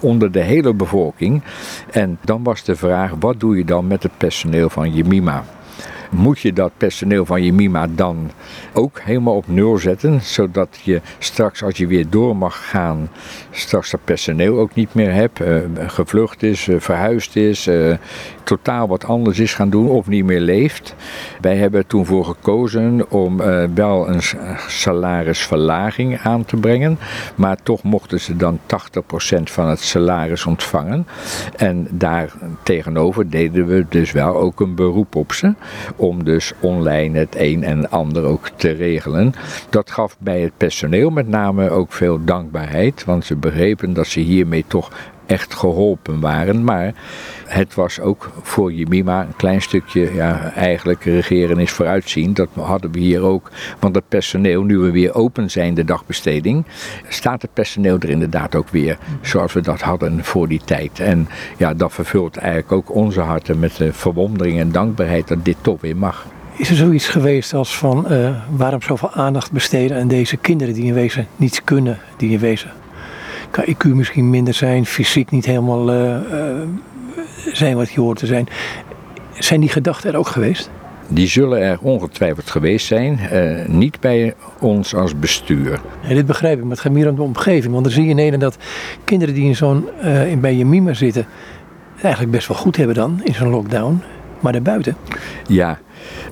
[0.00, 1.42] onder de hele bevolking.
[1.90, 5.44] En dan was de vraag, wat doe je dan met het personeel van Jemima?
[6.14, 8.30] Moet je dat personeel van je MIMA dan
[8.72, 13.08] ook helemaal op nul zetten, zodat je straks als je weer door mag gaan,
[13.50, 17.96] straks dat personeel ook niet meer hebt, uh, gevlucht is, uh, verhuisd is, uh,
[18.44, 20.94] totaal wat anders is gaan doen of niet meer leeft.
[21.40, 23.36] Wij hebben toen voor gekozen om
[23.74, 24.20] wel een
[24.68, 26.98] salarisverlaging aan te brengen,
[27.34, 31.06] maar toch mochten ze dan 80% van het salaris ontvangen.
[31.56, 35.54] En daar tegenover deden we dus wel ook een beroep op ze
[35.96, 39.32] om dus online het een en ander ook te regelen.
[39.70, 44.20] Dat gaf bij het personeel met name ook veel dankbaarheid, want ze begrepen dat ze
[44.20, 44.90] hiermee toch
[45.26, 46.64] echt geholpen waren.
[46.64, 46.94] Maar
[47.46, 52.34] het was ook voor Jemima een klein stukje, ja, eigenlijk regeren is vooruitzien.
[52.34, 53.50] Dat hadden we hier ook.
[53.78, 56.64] Want het personeel, nu we weer open zijn, de dagbesteding,
[57.08, 61.00] staat het personeel er inderdaad ook weer zoals we dat hadden voor die tijd.
[61.00, 65.56] En ja, dat vervult eigenlijk ook onze harten met de verwondering en dankbaarheid dat dit
[65.60, 66.26] toch weer mag.
[66.56, 70.84] Is er zoiets geweest als van uh, waarom zoveel aandacht besteden aan deze kinderen die
[70.84, 72.70] in wezen niets kunnen, die in wezen
[73.62, 76.68] IQ misschien minder zijn, fysiek niet helemaal uh, uh,
[77.52, 78.48] zijn wat je hoort te zijn.
[79.38, 80.70] Zijn die gedachten er ook geweest?
[81.08, 85.80] Die zullen er ongetwijfeld geweest zijn, uh, niet bij ons als bestuur.
[86.08, 87.72] Ja, dit begrijp ik, maar het gaat meer om de omgeving.
[87.72, 88.64] Want dan zie je in Nederland dat
[89.04, 91.26] kinderen die in zo'n, uh, in bij je mima zitten,
[91.94, 94.02] het eigenlijk best wel goed hebben dan, in zo'n lockdown.
[94.40, 94.96] Maar daarbuiten?
[95.46, 95.78] Ja,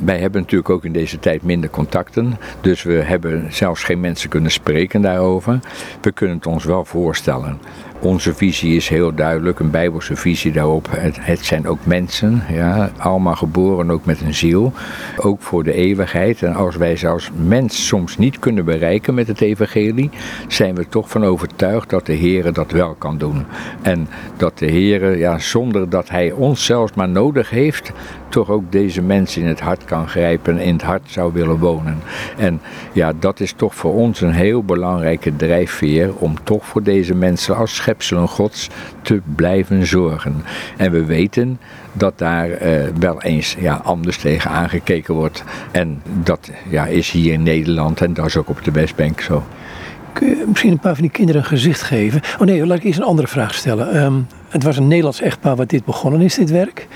[0.00, 4.28] wij hebben natuurlijk ook in deze tijd minder contacten, dus we hebben zelfs geen mensen
[4.28, 5.58] kunnen spreken daarover.
[6.00, 7.58] We kunnen het ons wel voorstellen.
[8.02, 10.88] Onze visie is heel duidelijk, een bijbelse visie daarop.
[10.90, 14.72] Het, zijn ook mensen, ja, allemaal geboren ook met een ziel,
[15.16, 16.42] ook voor de eeuwigheid.
[16.42, 20.10] En als wij ze als mens soms niet kunnen bereiken met het evangelie,
[20.48, 23.44] zijn we toch van overtuigd dat de Heer dat wel kan doen.
[23.82, 27.92] En dat de Heer, ja, zonder dat Hij ons zelfs maar nodig heeft,
[28.32, 31.58] toch ook deze mensen in het hart kan grijpen en in het hart zou willen
[31.58, 32.02] wonen.
[32.36, 32.60] En
[32.92, 37.56] ja, dat is toch voor ons een heel belangrijke drijfveer om toch voor deze mensen
[37.56, 38.68] als schepselen gods
[39.02, 40.44] te blijven zorgen.
[40.76, 41.58] En we weten
[41.92, 45.44] dat daar uh, wel eens ja, anders tegen aangekeken wordt.
[45.70, 49.42] En dat ja, is hier in Nederland en dat is ook op de Westbank zo.
[50.12, 52.20] Kun je misschien een paar van die kinderen een gezicht geven?
[52.38, 54.04] Oh nee, laat ik eens een andere vraag stellen.
[54.04, 56.86] Um, het was een Nederlands echtpaar wat dit begonnen is, dit werk.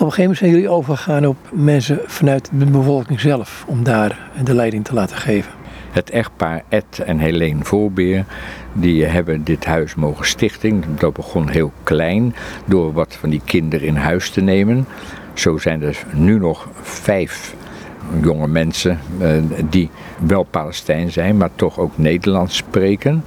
[0.00, 4.30] Op een gegeven moment zijn jullie overgegaan op mensen vanuit de bevolking zelf, om daar
[4.44, 5.52] de leiding te laten geven.
[5.90, 8.24] Het echtpaar Ed en Helene Voorbeer,
[8.72, 10.84] die hebben dit huis mogen stichten.
[10.98, 12.34] Dat begon heel klein,
[12.64, 14.86] door wat van die kinderen in huis te nemen.
[15.34, 17.54] Zo zijn er nu nog vijf
[18.22, 19.90] jonge mensen uh, die
[20.26, 23.24] wel Palestijn zijn, maar toch ook Nederlands spreken.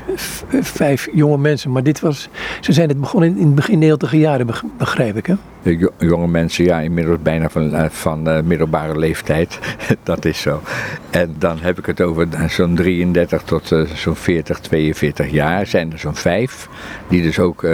[0.62, 2.30] vijf jonge mensen, maar dit was,
[2.62, 5.36] ze zijn het begonnen in het begin 90 jaren, begrijp ik hè?
[5.64, 9.60] De jonge mensen, ja, inmiddels bijna van, eh, van uh, middelbare leeftijd.
[10.04, 10.62] dat is zo.
[11.10, 15.68] En dan heb ik het over zo'n 33 tot uh, zo'n 40, 42 jaar.
[15.68, 16.70] Zijn er zo'n vijf
[17.08, 17.66] die dus ook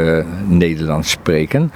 [0.48, 1.72] Nederlands spreken.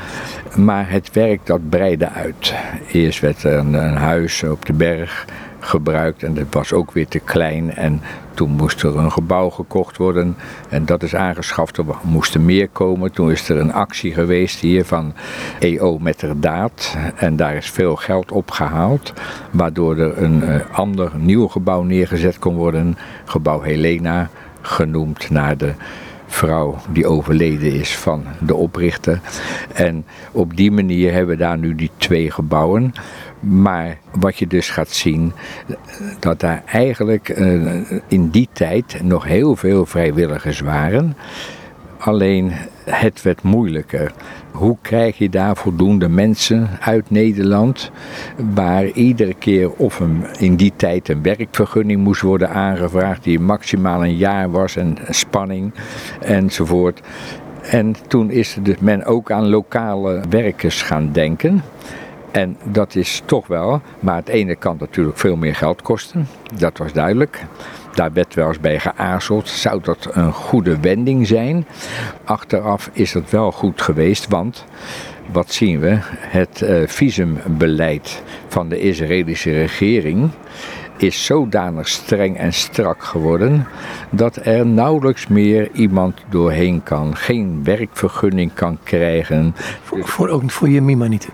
[0.55, 2.53] Maar het werk dat breidde uit.
[2.91, 5.25] Eerst werd er een, een huis op de berg
[5.63, 7.75] gebruikt en dat was ook weer te klein.
[7.75, 8.01] En
[8.33, 10.35] toen moest er een gebouw gekocht worden
[10.69, 11.77] en dat is aangeschaft.
[11.77, 13.11] Er moesten meer komen.
[13.11, 15.13] Toen is er een actie geweest hier van
[15.59, 19.13] EO met de daad en daar is veel geld opgehaald.
[19.51, 22.97] Waardoor er een uh, ander nieuw gebouw neergezet kon worden.
[23.25, 24.29] Gebouw Helena,
[24.61, 25.73] genoemd naar de
[26.33, 29.19] vrouw die overleden is van de oprichter.
[29.73, 32.93] En op die manier hebben we daar nu die twee gebouwen.
[33.43, 35.33] Maar wat je dus gaat zien,
[36.19, 41.17] dat daar eigenlijk uh, in die tijd nog heel veel vrijwilligers waren.
[41.97, 42.51] Alleen
[42.85, 44.11] het werd moeilijker.
[44.51, 47.91] Hoe krijg je daar voldoende mensen uit Nederland,
[48.53, 50.01] waar iedere keer of
[50.39, 55.73] in die tijd een werkvergunning moest worden aangevraagd, die maximaal een jaar was en spanning
[56.19, 57.01] enzovoort.
[57.61, 61.63] En toen is dus men ook aan lokale werkers gaan denken.
[62.33, 66.27] En dat is toch wel, maar het ene kan natuurlijk veel meer geld kosten.
[66.57, 67.45] Dat was duidelijk.
[67.93, 69.49] Daar werd wel eens bij geaarzeld.
[69.49, 71.65] Zou dat een goede wending zijn?
[72.23, 74.65] Achteraf is dat wel goed geweest, want
[75.31, 75.97] wat zien we?
[76.17, 80.29] Het uh, visumbeleid van de Israëlische regering
[81.03, 83.67] is zodanig streng en strak geworden
[84.09, 87.15] dat er nauwelijks meer iemand doorheen kan.
[87.15, 89.55] Geen werkvergunning kan krijgen.
[89.81, 91.29] Voor, voor ook voor je Mima niet?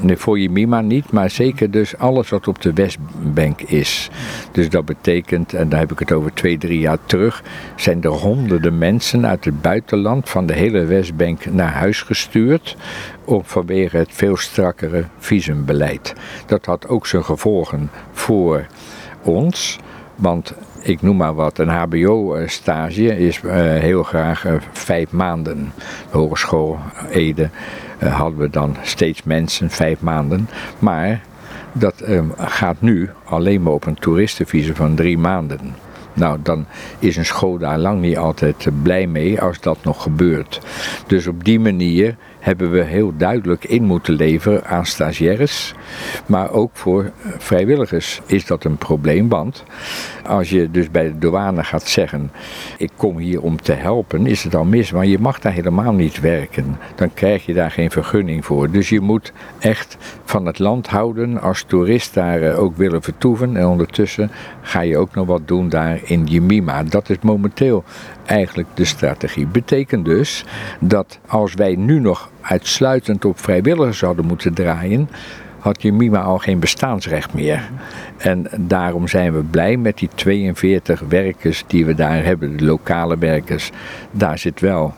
[0.00, 4.10] Nee, voor je Mima niet, maar zeker dus alles wat op de Westbank is.
[4.52, 7.42] Dus dat betekent, en daar heb ik het over twee, drie jaar terug,
[7.76, 12.76] zijn er honderden mensen uit het buitenland van de hele Westbank naar huis gestuurd
[13.24, 16.14] om vanwege het veel strakkere visumbeleid.
[16.46, 18.66] Dat had ook zijn gevolgen voor
[19.24, 19.78] ons.
[20.14, 25.72] Want ik noem maar wat, een HBO-stage is uh, heel graag uh, vijf maanden.
[26.10, 26.78] Hogeschool
[27.10, 27.48] Ede
[28.02, 30.48] uh, hadden we dan steeds mensen, vijf maanden.
[30.78, 31.22] Maar
[31.72, 35.74] dat ehm, gaat nu alleen maar op een toeristenvisum van drie maanden.
[36.12, 36.66] Nou, dan
[36.98, 40.60] is een school daar lang niet altijd blij mee als dat nog gebeurt.
[41.06, 45.74] Dus op die manier hebben we heel duidelijk in moeten leveren aan stagiaires.
[46.26, 49.28] Maar ook voor vrijwilligers is dat een probleem.
[49.28, 49.64] Want
[50.26, 52.30] als je dus bij de douane gaat zeggen:
[52.78, 54.92] Ik kom hier om te helpen, is het al mis.
[54.92, 56.78] Maar je mag daar helemaal niet werken.
[56.94, 58.70] Dan krijg je daar geen vergunning voor.
[58.70, 63.56] Dus je moet echt van het land houden als toerist daar eh, ook willen vertoeven.
[63.56, 64.30] En ondertussen
[64.62, 66.82] ga je ook nog wat doen daar in Jemima.
[66.82, 67.84] Dat is momenteel
[68.26, 69.46] eigenlijk de strategie.
[69.46, 70.44] Betekent dus
[70.80, 75.08] dat als wij nu nog uitsluitend op vrijwilligers zouden moeten draaien,
[75.58, 77.70] had Jemima al geen bestaansrecht meer.
[78.16, 83.18] En daarom zijn we blij met die 42 werkers die we daar hebben, de lokale
[83.18, 83.70] werkers.
[84.10, 84.94] Daar zit wel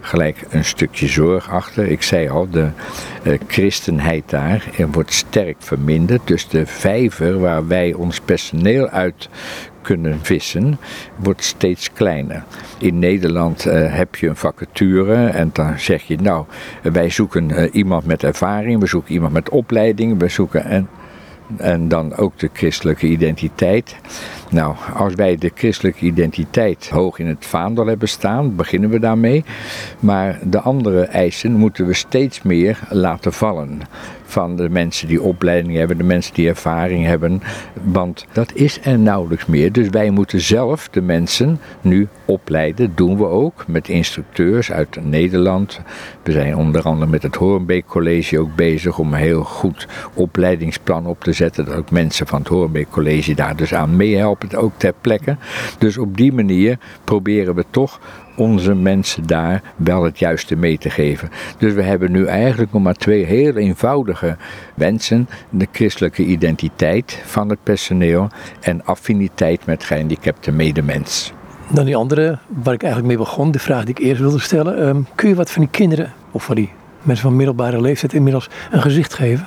[0.00, 1.86] gelijk een stukje zorg achter.
[1.86, 2.68] Ik zei al, de
[3.22, 6.20] uh, christenheid daar wordt sterk verminderd.
[6.24, 9.28] Dus de vijver waar wij ons personeel uit
[9.82, 10.78] kunnen vissen,
[11.16, 12.44] wordt steeds kleiner.
[12.78, 16.44] In Nederland uh, heb je een vacature en dan zeg je, nou,
[16.82, 20.88] wij zoeken uh, iemand met ervaring, we zoeken iemand met opleiding, we zoeken en,
[21.56, 23.96] en dan ook de christelijke identiteit.
[24.50, 29.44] Nou, als wij de christelijke identiteit hoog in het vaandel hebben staan, beginnen we daarmee.
[30.00, 33.80] Maar de andere eisen moeten we steeds meer laten vallen
[34.30, 37.42] van de mensen die opleiding hebben, de mensen die ervaring hebben.
[37.82, 39.72] Want dat is er nauwelijks meer.
[39.72, 42.92] Dus wij moeten zelf de mensen nu opleiden.
[42.94, 45.80] Doen we ook met instructeurs uit Nederland.
[46.22, 51.06] We zijn onder andere met het Hoornbeek College ook bezig om een heel goed opleidingsplan
[51.06, 51.64] op te zetten.
[51.64, 55.36] Dat ook mensen van het Hoornbeek College daar dus aan meehelpen, ook ter plekke.
[55.78, 58.00] Dus op die manier proberen we toch
[58.36, 61.30] onze mensen daar wel het juiste mee te geven.
[61.58, 64.36] Dus we hebben nu eigenlijk nog maar twee heel eenvoudige
[64.74, 65.28] wensen.
[65.50, 68.28] De christelijke identiteit van het personeel
[68.60, 71.32] en affiniteit met gehandicapte medemens.
[71.72, 74.88] Dan die andere, waar ik eigenlijk mee begon, de vraag die ik eerst wilde stellen.
[74.88, 76.70] Um, kun je wat van die kinderen, of van die
[77.02, 79.46] mensen van middelbare leeftijd inmiddels, een gezicht geven?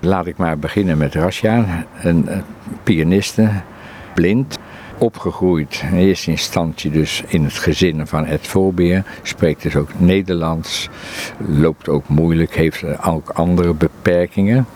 [0.00, 2.42] Laat ik maar beginnen met Rasja, een, een
[2.82, 3.50] pianiste,
[4.14, 4.58] blind
[5.00, 5.82] opgegroeid.
[5.90, 9.04] In eerste instantie dus in het gezin van Ed Voorbeer.
[9.22, 10.88] Spreekt dus ook Nederlands,
[11.46, 14.66] loopt ook moeilijk, heeft ook andere beperkingen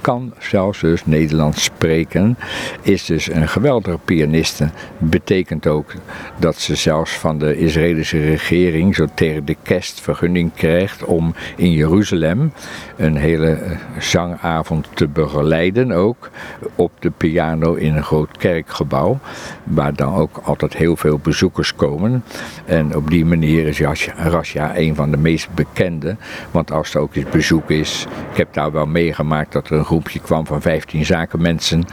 [0.00, 2.38] kan zelfs dus Nederlands spreken,
[2.82, 4.70] is dus een geweldige pianiste.
[4.98, 5.92] Betekent ook
[6.38, 11.72] dat ze zelfs van de Israëlische regering zo tegen de kerst vergunning krijgt om in
[11.72, 12.52] Jeruzalem
[12.96, 16.30] een hele eh, zangavond te begeleiden ook
[16.74, 19.18] op de piano in een groot kerkgebouw
[19.64, 22.24] waar dan ook altijd heel veel bezoekers komen
[22.64, 23.80] en op die manier is
[24.16, 26.16] Rasja een van de meest bekende
[26.50, 29.84] want als er ook eens bezoek is ik heb daar wel meegemaakt dat er een
[29.90, 31.84] groepje kwam van 15 zakenmensen.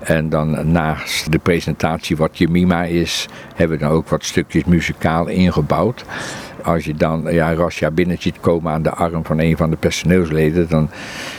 [0.00, 5.26] En dan naast de presentatie wat Jemima is, hebben we dan ook wat stukjes muzikaal
[5.26, 6.04] ingebouwd
[6.64, 9.76] als je dan ja, Rasja binnen ziet komen aan de arm van een van de
[9.76, 10.90] personeelsleden, dan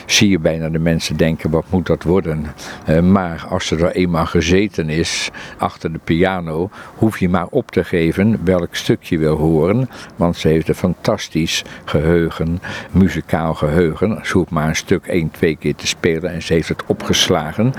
[0.05, 2.45] zie je bijna de mensen denken, wat moet dat worden?
[2.89, 7.71] Uh, maar als ze er eenmaal gezeten is, achter de piano, hoef je maar op
[7.71, 12.59] te geven welk stuk je wil horen, want ze heeft een fantastisch geheugen,
[12.91, 14.19] muzikaal geheugen.
[14.23, 17.73] Ze hoeft maar een stuk één, twee keer te spelen en ze heeft het opgeslagen.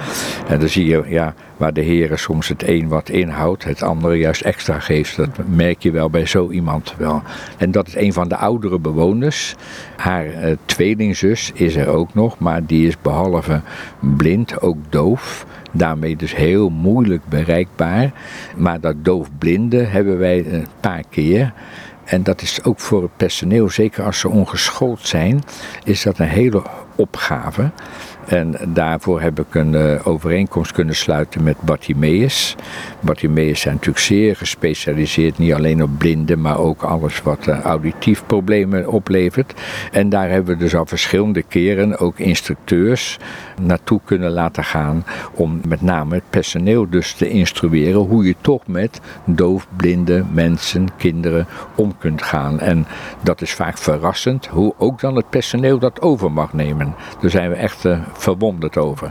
[0.49, 4.15] En dan zie je, ja, waar de heren soms het een wat inhoudt, het andere
[4.15, 5.17] juist extra geeft.
[5.17, 7.23] Dat merk je wel bij zo iemand wel.
[7.59, 9.55] En dat is een van de oudere bewoners.
[9.97, 13.61] Haar uh, tweelingzus is er ook nog, maar die is behalve
[14.01, 15.47] blind ook doof.
[15.73, 18.13] Daarmee dus heel moeilijk bereikbaar.
[18.57, 21.53] Maar dat doofblinde hebben wij een paar keer.
[22.05, 25.43] En dat is ook voor het personeel, zeker als ze ongeschoold zijn,
[25.85, 26.63] is dat een hele
[26.97, 27.71] opgave.
[28.27, 32.57] En daarvoor heb ik een uh, overeenkomst kunnen sluiten met Bartimeus.
[33.01, 38.23] Bartimeus zijn natuurlijk zeer gespecialiseerd, niet alleen op blinden, maar ook alles wat uh, auditief
[38.27, 39.55] problemen oplevert.
[39.93, 43.19] En daar hebben we dus al verschillende keren ook instructeurs
[43.61, 48.67] naartoe kunnen laten gaan om met name het personeel dus te instrueren hoe je toch
[48.67, 52.61] met doofblinde mensen, kinderen om kunt gaan.
[52.61, 52.87] En
[53.23, 56.86] dat is vaak verrassend hoe ook dan het personeel dat over mag nemen.
[57.21, 59.11] Daar zijn we echt uh, verwonderd over.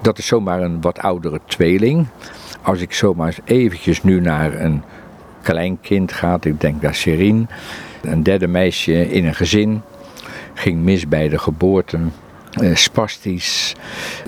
[0.00, 2.06] Dat is zomaar een wat oudere tweeling.
[2.62, 4.82] Als ik zomaar eens eventjes nu naar een
[5.42, 7.46] klein kind ga, ik denk naar Serine,
[8.02, 9.82] een derde meisje in een gezin,
[10.54, 11.98] ging mis bij de geboorte.
[12.60, 13.74] Uh, spastisch,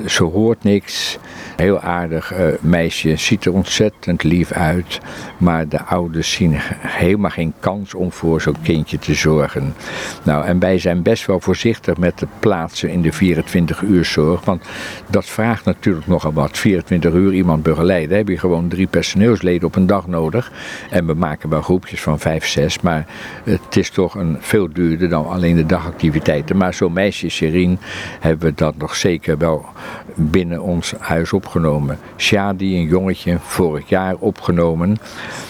[0.07, 1.19] ze hoort niks.
[1.57, 5.01] Heel aardig uh, meisje, ziet er ontzettend lief uit.
[5.39, 9.75] Maar de ouders zien helemaal geen kans om voor zo'n kindje te zorgen.
[10.23, 14.45] Nou, en wij zijn best wel voorzichtig met het plaatsen in de 24 uur zorg.
[14.45, 14.65] Want
[15.11, 16.59] dat vraagt natuurlijk nogal wat.
[16.59, 18.17] 24 uur iemand begeleiden.
[18.17, 20.53] heb je gewoon drie personeelsleden op een dag nodig.
[20.91, 22.81] En we maken wel groepjes van 5, 6.
[22.81, 23.07] Maar
[23.45, 26.57] het is toch een veel duurder dan alleen de dagactiviteiten.
[26.57, 27.77] Maar zo'n meisje, Serine,
[28.21, 29.67] hebben we dat nog zeker wel
[30.15, 31.99] binnen ons huis opgenomen.
[32.17, 34.97] Shadi, een jongetje, vorig jaar opgenomen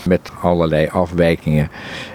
[0.05, 1.71] met allerlei afwijkingen.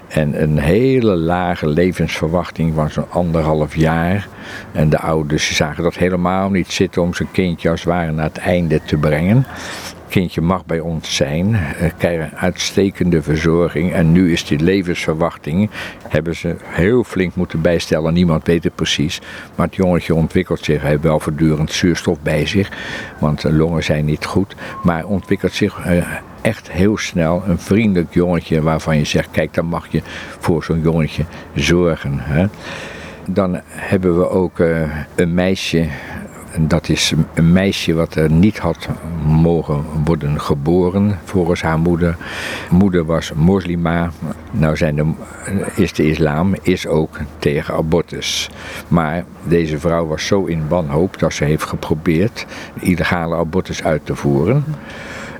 [0.07, 4.27] En een hele lage levensverwachting van zo'n anderhalf jaar.
[4.71, 8.25] En de ouders zagen dat helemaal niet zitten om zijn kindje als het ware naar
[8.25, 9.45] het einde te brengen
[10.10, 13.93] kindje mag bij ons zijn, eh, krijgen uitstekende verzorging.
[13.93, 15.69] En nu is die levensverwachting,
[16.08, 18.13] hebben ze heel flink moeten bijstellen.
[18.13, 19.22] Niemand weet het precies.
[19.56, 20.82] Maar het jongetje ontwikkelt zich.
[20.82, 22.72] Hij heeft wel voortdurend zuurstof bij zich,
[23.19, 24.56] want de longen zijn niet goed.
[24.84, 26.06] Maar ontwikkelt zich eh,
[26.41, 27.43] echt heel snel.
[27.48, 30.02] Een vriendelijk jongetje waarvan je zegt, kijk dan mag je
[30.39, 31.24] voor zo'n jongetje
[31.56, 32.19] zorgen.
[32.19, 32.45] Hè.
[33.26, 34.82] Dan hebben we ook uh,
[35.15, 35.88] een meisje
[36.57, 38.88] dat is een meisje wat er niet had
[39.25, 42.17] mogen worden geboren volgens haar moeder.
[42.69, 44.12] Moeder was moslima.
[44.51, 45.12] Nou zijn de,
[45.75, 48.49] is de islam is ook tegen abortus.
[48.88, 52.45] Maar deze vrouw was zo in wanhoop dat ze heeft geprobeerd
[52.79, 54.63] illegale abortus uit te voeren.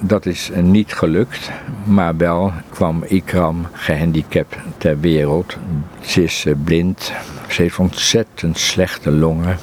[0.02, 1.52] Dat is niet gelukt,
[1.84, 5.58] maar wel kwam Ikram gehandicapt ter wereld.
[6.02, 7.12] Ze is blind,
[7.48, 9.58] ze heeft ontzettend slechte longen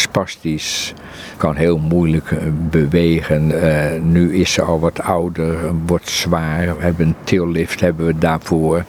[0.00, 0.94] spastisch,
[1.36, 2.38] kan heel moeilijk eh,
[2.70, 3.50] bewegen.
[3.50, 6.76] Uh, nu is ze al wat ouder, wordt zwaar.
[6.76, 8.84] We hebben een tillift hebben we daarvoor.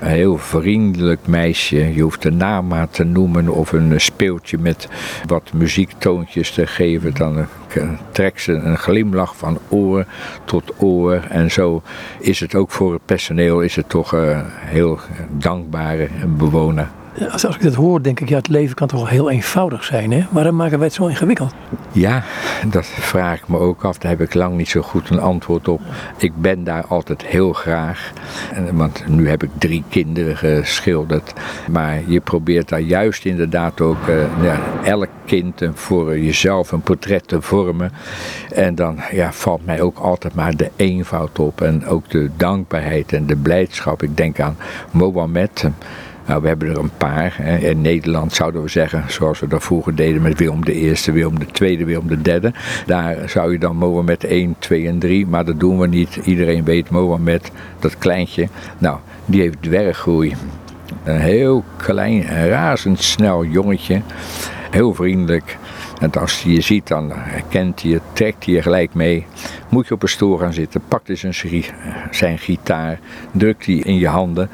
[0.00, 1.94] Een heel vriendelijk meisje.
[1.94, 4.88] Je hoeft de naam maar te noemen of een speeltje met
[5.26, 7.14] wat muziektoontjes te geven.
[7.14, 10.04] Dan eh, trekt ze een glimlach van oor
[10.44, 11.14] tot oor.
[11.28, 11.82] En zo
[12.18, 14.98] is het ook voor het personeel is het toch een heel
[15.30, 16.88] dankbare bewoner.
[17.30, 20.12] Als, ik dat hoor, denk ik, ja, het leven kan toch wel heel eenvoudig zijn.
[20.12, 20.26] Hè?
[20.30, 21.54] Waarom maken wij het zo ingewikkeld?
[21.92, 22.22] Ja,
[22.66, 23.98] dat vraag ik me ook af.
[23.98, 25.80] Daar heb ik lang niet zo goed een antwoord op.
[26.16, 28.12] Ik ben daar altijd heel graag.
[28.72, 31.32] Want nu heb ik drie kinderen geschilderd.
[31.70, 37.28] Maar je probeert daar juist inderdaad ook uh, ja, elk kind voor jezelf een portret
[37.28, 37.92] te vormen.
[38.52, 41.60] En dan ja, valt mij ook altijd maar de eenvoud op.
[41.60, 44.02] En ook de dankbaarheid en de blijdschap.
[44.02, 44.56] Ik denk aan
[44.90, 45.64] Mohammed.
[46.26, 47.34] Nou, we hebben er een paar.
[47.42, 47.56] Hè.
[47.56, 51.84] In Nederland zouden we zeggen, zoals we dat vroeger deden met Willem I, Willem II,
[51.84, 52.40] Willem III.
[52.86, 56.16] Daar zou je dan Mohammed 1, 2 en 3, maar dat doen we niet.
[56.24, 58.48] Iedereen weet Mohammed, dat kleintje.
[58.78, 60.34] Nou, die heeft dwerggroei.
[61.04, 64.00] Een heel klein, razendsnel jongetje.
[64.70, 65.56] Heel vriendelijk.
[66.00, 69.26] En als hij je ziet, dan herkent hij je, trekt hij je gelijk mee.
[69.68, 71.32] Moet je op een stoel gaan zitten, pakt hij
[72.10, 72.98] zijn gitaar,
[73.32, 74.50] drukt hij in je handen.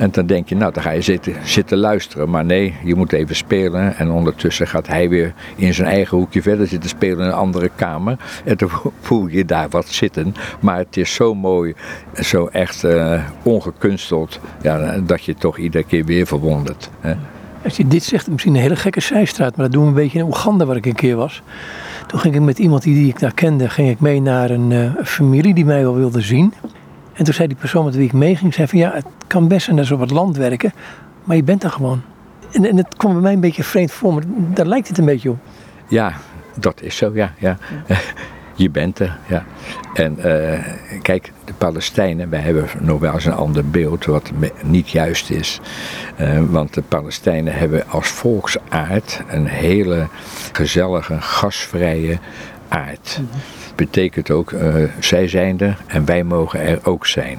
[0.00, 2.30] En dan denk je, nou dan ga je zitten, zitten luisteren.
[2.30, 3.96] Maar nee, je moet even spelen.
[3.96, 7.70] En ondertussen gaat hij weer in zijn eigen hoekje verder zitten spelen in een andere
[7.74, 8.16] kamer.
[8.44, 10.34] En dan voel je daar wat zitten.
[10.60, 11.74] Maar het is zo mooi,
[12.14, 16.90] zo echt uh, ongekunsteld, ja, dat je toch iedere keer weer verwondert.
[17.00, 17.14] Hè.
[17.64, 20.18] Als je dit zegt, misschien een hele gekke zijstraat, maar dat doen we een beetje
[20.18, 21.42] in Oeganda waar ik een keer was.
[22.06, 24.90] Toen ging ik met iemand die, ik daar kende, ging ik mee naar een uh,
[25.04, 26.52] familie die mij wel wilde zien.
[27.20, 29.64] En toen zei die persoon met wie ik meeging, zei van ja, het kan best
[29.64, 30.72] zijn dat ze op het land werken,
[31.24, 32.02] maar je bent er gewoon.
[32.52, 35.04] En, en het kwam bij mij een beetje vreemd voor, maar daar lijkt het een
[35.04, 35.38] beetje op.
[35.88, 36.12] Ja,
[36.54, 37.32] dat is zo, ja.
[37.38, 37.56] ja.
[38.54, 39.44] je bent er, ja.
[39.94, 40.58] En uh,
[41.02, 44.30] kijk, de Palestijnen, wij hebben nog wel eens een ander beeld wat
[44.62, 45.60] niet juist is.
[46.20, 50.06] Uh, want de Palestijnen hebben als volksaard een hele
[50.52, 52.18] gezellige, gasvrije,
[52.68, 53.20] aard.
[53.80, 57.38] Betekent ook, uh, zij zijn er en wij mogen er ook zijn.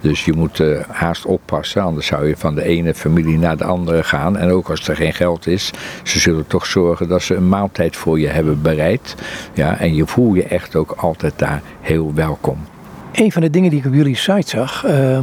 [0.00, 3.64] Dus je moet uh, haast oppassen, anders zou je van de ene familie naar de
[3.64, 4.36] andere gaan.
[4.36, 5.70] En ook als er geen geld is,
[6.02, 9.14] ze zullen toch zorgen dat ze een maaltijd voor je hebben bereid.
[9.54, 12.58] Ja, en je voel je echt ook altijd daar heel welkom.
[13.12, 15.18] Een van de dingen die ik op jullie site zag, uh,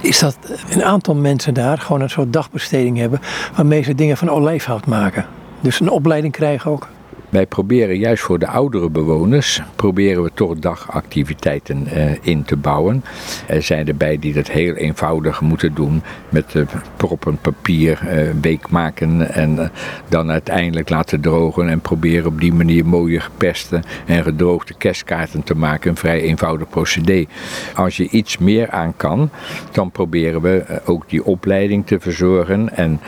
[0.00, 0.36] is dat
[0.70, 3.20] een aantal mensen daar gewoon een soort dagbesteding hebben
[3.56, 5.26] waarmee ze dingen van olijfhout maken.
[5.60, 6.88] Dus een opleiding krijgen ook.
[7.28, 13.04] Wij proberen juist voor de oudere bewoners, proberen we toch dagactiviteiten uh, in te bouwen.
[13.46, 16.62] Er zijn erbij die dat heel eenvoudig moeten doen met uh,
[16.96, 19.70] proppen papier uh, week maken en
[20.08, 25.54] dan uiteindelijk laten drogen en proberen op die manier mooie geperste en gedroogde kerstkaarten te
[25.54, 25.90] maken.
[25.90, 27.26] Een vrij eenvoudig procedé.
[27.74, 29.30] Als je iets meer aan kan,
[29.70, 33.00] dan proberen we ook die opleiding te verzorgen en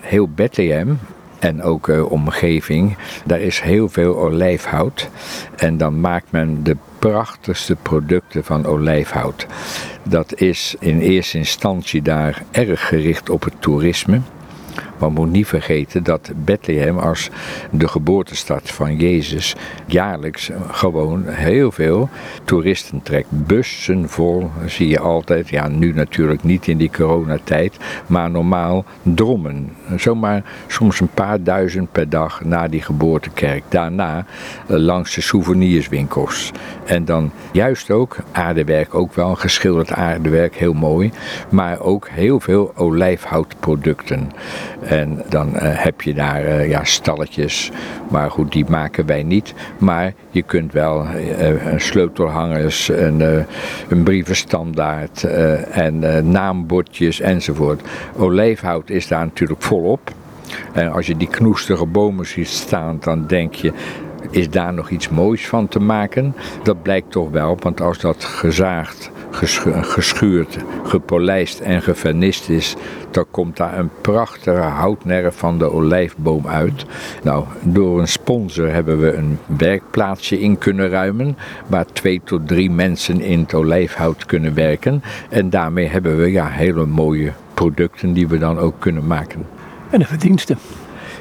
[0.00, 0.98] heel Bethlehem
[1.40, 2.96] en ook uh, omgeving.
[3.24, 5.08] Daar is heel veel olijfhout.
[5.56, 9.46] En dan maakt men de prachtigste producten van olijfhout.
[10.02, 14.20] Dat is in eerste instantie daar erg gericht op het toerisme.
[15.00, 17.30] Maar moet niet vergeten dat Bethlehem als
[17.70, 19.54] de geboortestad van Jezus
[19.86, 22.08] jaarlijks gewoon heel veel
[22.44, 23.28] toeristen trekt.
[23.30, 25.48] Bussen vol zie je altijd.
[25.48, 27.76] Ja, nu natuurlijk niet in die coronatijd,
[28.06, 29.76] maar normaal drommen.
[29.96, 33.62] Zomaar soms een paar duizend per dag na die geboortekerk.
[33.68, 34.26] Daarna
[34.66, 36.50] eh, langs de souvenirswinkels.
[36.84, 41.10] En dan juist ook aardewerk, ook wel geschilderd aardewerk, heel mooi.
[41.48, 44.30] Maar ook heel veel olijfhoutproducten.
[44.90, 47.70] En dan uh, heb je daar uh, ja, stalletjes,
[48.08, 49.54] maar goed, die maken wij niet.
[49.78, 53.46] Maar je kunt wel uh, sleutelhangers, een,
[53.88, 55.24] een brievenstandaard
[55.70, 57.82] en naambordjes enzovoort.
[58.16, 60.10] Olijfhout is daar natuurlijk volop.
[60.72, 63.72] En als je die knoestige bomen ziet staan, dan denk je,
[64.30, 66.34] is daar nog iets moois van te maken?
[66.62, 72.76] Dat blijkt toch wel, want als dat gezaagd geschuurd, gepolijst en gevernist is,
[73.10, 76.86] dan komt daar een prachtige houtnerf van de olijfboom uit.
[77.22, 82.70] Nou, door een sponsor hebben we een werkplaatsje in kunnen ruimen, waar twee tot drie
[82.70, 85.02] mensen in het olijfhout kunnen werken.
[85.28, 89.46] En daarmee hebben we ja, hele mooie producten die we dan ook kunnen maken.
[89.90, 90.58] En de verdiensten.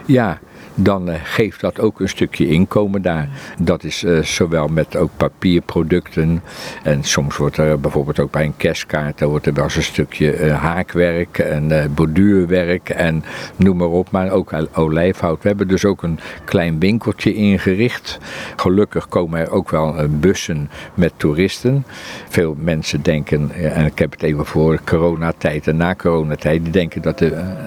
[0.06, 0.40] Ja,
[0.84, 3.30] dan uh, geeft dat ook een stukje inkomen daar.
[3.60, 6.42] Dat is uh, zowel met ook papierproducten
[6.84, 10.50] en soms wordt er bijvoorbeeld ook bij een kerstkaart, wordt er wel eens een stukje
[10.52, 13.24] haakwerk en borduurwerk en
[13.56, 15.42] noem maar op, maar ook olijfhout.
[15.42, 18.18] We hebben dus ook een klein winkeltje ingericht.
[18.56, 21.86] Gelukkig komen er ook wel bussen met toeristen.
[22.30, 27.02] Veel mensen denken, en ik heb het even voor coronatijd en na coronatijd, die denken
[27.02, 27.24] dat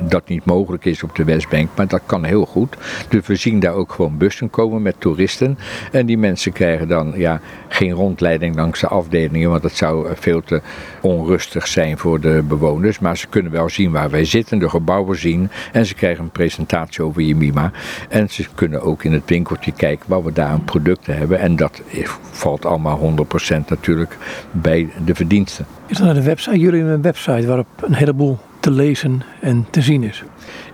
[0.09, 2.77] dat niet mogelijk is op de Westbank, maar dat kan heel goed.
[3.09, 5.59] Dus we zien daar ook gewoon bussen komen met toeristen.
[5.93, 10.43] En die mensen krijgen dan ja, geen rondleiding langs de afdelingen, want dat zou veel
[10.43, 10.61] te
[11.01, 12.99] onrustig zijn voor de bewoners.
[12.99, 15.51] Maar ze kunnen wel zien waar wij zitten, de gebouwen zien.
[15.73, 17.71] En ze krijgen een presentatie over Jemima.
[18.09, 21.39] En ze kunnen ook in het winkeltje kijken waar we daar aan producten hebben.
[21.39, 21.83] En dat
[22.31, 24.17] valt allemaal 100% natuurlijk
[24.51, 25.67] bij de verdiensten.
[25.87, 26.59] Is dat de website?
[26.59, 30.23] Jullie hebben een website waarop een heleboel te lezen en te zien is.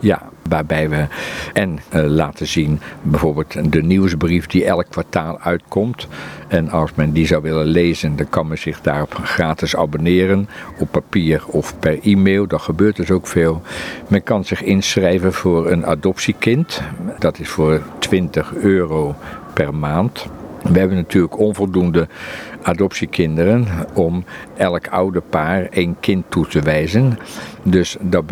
[0.00, 1.06] Ja, waarbij we
[1.52, 6.08] en uh, laten zien bijvoorbeeld de nieuwsbrief die elk kwartaal uitkomt.
[6.48, 10.90] En als men die zou willen lezen, dan kan men zich daarop gratis abonneren op
[10.90, 12.46] papier of per e-mail.
[12.46, 13.62] Dat gebeurt dus ook veel.
[14.08, 16.82] Men kan zich inschrijven voor een adoptiekind.
[17.18, 19.14] Dat is voor 20 euro
[19.52, 20.26] per maand.
[20.72, 22.08] We hebben natuurlijk onvoldoende
[22.62, 24.24] adoptiekinderen om
[24.56, 27.18] elk oude paar één kind toe te wijzen.
[27.62, 28.24] Dus dat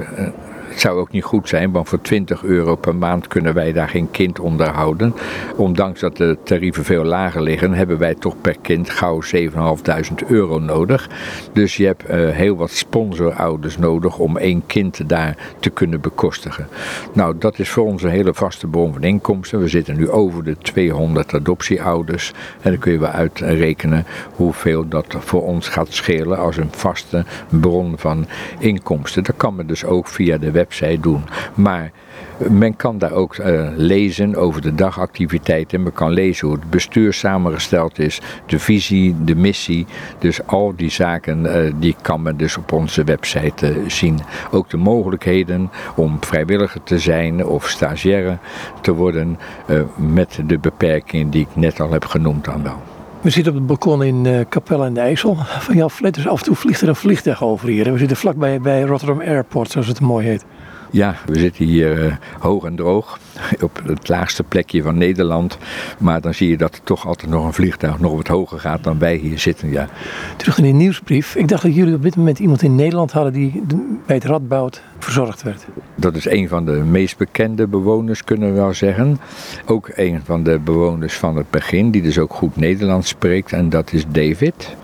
[0.81, 4.11] zou ook niet goed zijn, want voor 20 euro per maand kunnen wij daar geen
[4.11, 5.15] kind onderhouden.
[5.57, 10.59] Ondanks dat de tarieven veel lager liggen, hebben wij toch per kind gauw 7.500 euro
[10.59, 11.09] nodig.
[11.53, 16.69] Dus je hebt uh, heel wat sponsorouders nodig om één kind daar te kunnen bekostigen.
[17.13, 19.61] Nou, dat is voor ons een hele vaste bron van inkomsten.
[19.61, 22.33] We zitten nu over de 200 adoptieouders.
[22.61, 27.25] En dan kun je wel uitrekenen hoeveel dat voor ons gaat schelen als een vaste
[27.49, 28.27] bron van
[28.59, 29.25] inkomsten.
[29.25, 31.25] Dat kan men dus ook via de website doen.
[31.55, 31.91] Maar
[32.39, 35.83] men kan daar ook uh, lezen over de dagactiviteiten.
[35.83, 39.87] Men kan lezen hoe het bestuur samengesteld is, de visie, de missie.
[40.19, 44.21] Dus al die zaken uh, die kan men dus op onze website uh, zien.
[44.51, 48.39] Ook de mogelijkheden om vrijwilliger te zijn of stagiaire
[48.81, 49.39] te worden
[49.97, 52.81] met de beperkingen die ik net al heb genoemd dan wel.
[53.21, 56.15] We zitten op het balkon in uh, Capelle en de IJssel van Jan Flet.
[56.15, 57.93] Dus af en toe vliegt er een vliegtuig over hier.
[57.93, 60.45] We zitten vlakbij bij Rotterdam Airport, zoals het mooi heet.
[60.97, 63.19] Ja, we zitten hier uh, hoog en droog.
[63.61, 65.59] op het laagste plekje van Nederland.
[65.99, 68.85] Maar dan zie je dat er toch altijd nog een vliegtuig nog wat hoger gaat
[68.85, 69.71] dan wij hier zitten.
[69.71, 69.89] Ja.
[70.37, 71.35] Terug in die nieuwsbrief.
[71.35, 73.63] Ik dacht dat jullie op dit moment iemand in Nederland hadden die
[74.07, 75.67] bij het Radboud verzorgd werd.
[75.95, 79.19] Dat is een van de meest bekende bewoners, kunnen we wel zeggen.
[79.67, 83.53] Ook een van de bewoners van het begin, die dus ook goed Nederlands spreekt.
[83.53, 84.77] En dat is David.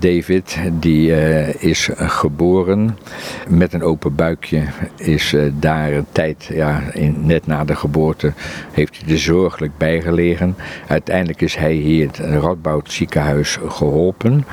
[0.00, 2.98] David die uh, is geboren
[3.48, 4.62] met een open buikje,
[4.96, 7.74] is uh, daar een tijd, ja, in, net na de
[8.72, 10.56] heeft hij er zorgelijk bijgelegen.
[10.88, 14.44] Uiteindelijk is hij hier het Radboud ziekenhuis geholpen.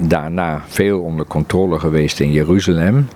[0.00, 3.08] Daarna veel onder controle geweest in Jeruzalem.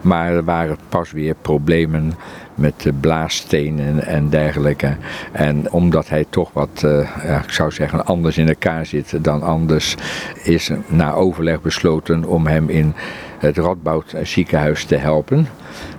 [0.00, 2.14] Maar er waren pas weer problemen
[2.54, 4.96] met blaasstenen en dergelijke.
[5.32, 6.84] En omdat hij toch wat,
[7.24, 9.94] ja, ik zou zeggen, anders in elkaar zit dan anders,
[10.42, 12.94] is na overleg besloten om hem in
[13.38, 15.48] het Radboud ziekenhuis te helpen.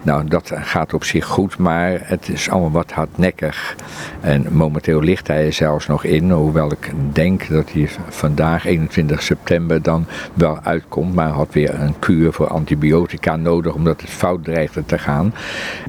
[0.07, 3.75] Nou, dat gaat op zich goed, maar het is allemaal wat hardnekkig.
[4.21, 9.23] En momenteel ligt hij er zelfs nog in, hoewel ik denk dat hij vandaag, 21
[9.23, 11.15] september, dan wel uitkomt.
[11.15, 15.33] Maar had weer een kuur voor antibiotica nodig, omdat het fout dreigde te gaan.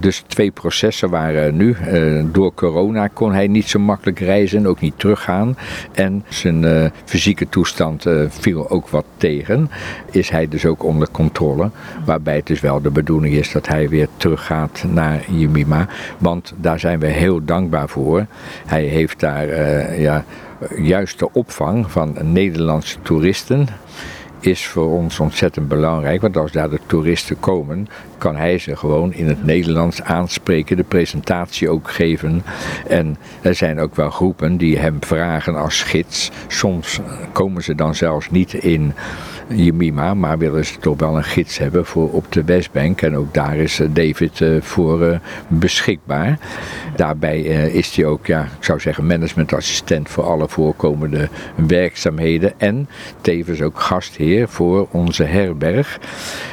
[0.00, 1.76] Dus twee processen waren nu.
[1.92, 5.56] Uh, door corona kon hij niet zo makkelijk reizen, ook niet teruggaan.
[5.92, 9.70] En zijn uh, fysieke toestand uh, viel ook wat tegen.
[10.10, 11.70] Is hij dus ook onder controle.
[12.04, 15.86] Waarbij het dus wel de bedoeling is dat hij weer teruggaat naar Jemima.
[16.18, 18.26] Want daar zijn we heel dankbaar voor.
[18.66, 20.24] Hij heeft daar uh, ja,
[20.76, 23.68] juist de opvang van Nederlandse toeristen
[24.40, 26.20] is voor ons ontzettend belangrijk.
[26.20, 27.88] Want als daar de toeristen komen,
[28.18, 32.42] kan hij ze gewoon in het Nederlands aanspreken, de presentatie ook geven.
[32.88, 36.30] En er zijn ook wel groepen die hem vragen als gids.
[36.46, 37.00] Soms
[37.32, 38.92] komen ze dan zelfs niet in
[39.48, 43.02] Jemima, maar willen ze toch wel een gids hebben voor op de Westbank.
[43.02, 46.38] En ook daar is eh, David eh, voor uh, beschikbaar.
[46.96, 47.40] Daarbij
[47.72, 52.52] is hij ook, ja, ik zou zeggen, managementassistent voor alle voorkomende werkzaamheden.
[52.56, 52.88] En
[53.20, 55.98] tevens ook gastheer voor onze herberg.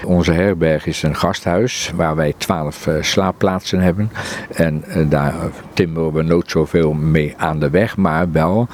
[0.05, 1.54] Onze herberg is een gasthuis
[1.95, 4.11] waar wij twaalf slaapplaatsen hebben.
[4.53, 5.33] En daar
[5.73, 8.67] timmeren we nooit zoveel mee aan de weg, maar wel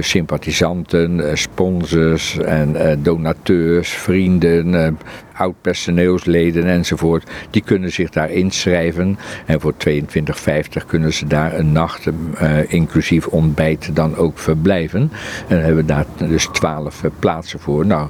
[0.00, 4.92] sympathisanten, sponsors en donateurs vrienden, eh,
[5.40, 9.18] oud-personeelsleden enzovoort, die kunnen zich daar inschrijven.
[9.46, 15.12] En voor 22,50 kunnen ze daar een nacht, uh, inclusief ontbijt, dan ook verblijven.
[15.48, 17.86] En hebben we daar dus 12 uh, plaatsen voor.
[17.86, 18.08] Nou,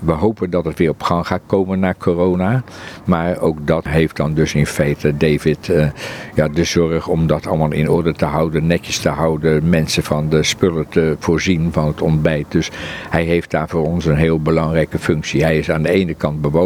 [0.00, 2.62] we hopen dat het weer op gang gaat komen na corona.
[3.04, 5.86] Maar ook dat heeft dan dus in feite David uh,
[6.34, 10.28] ja, de zorg om dat allemaal in orde te houden, netjes te houden, mensen van
[10.28, 12.46] de spullen te voorzien van het ontbijt.
[12.48, 12.70] Dus
[13.10, 15.42] hij heeft daar voor ons een heel belangrijke functie.
[15.42, 16.61] Hij is aan de ene kant bewoner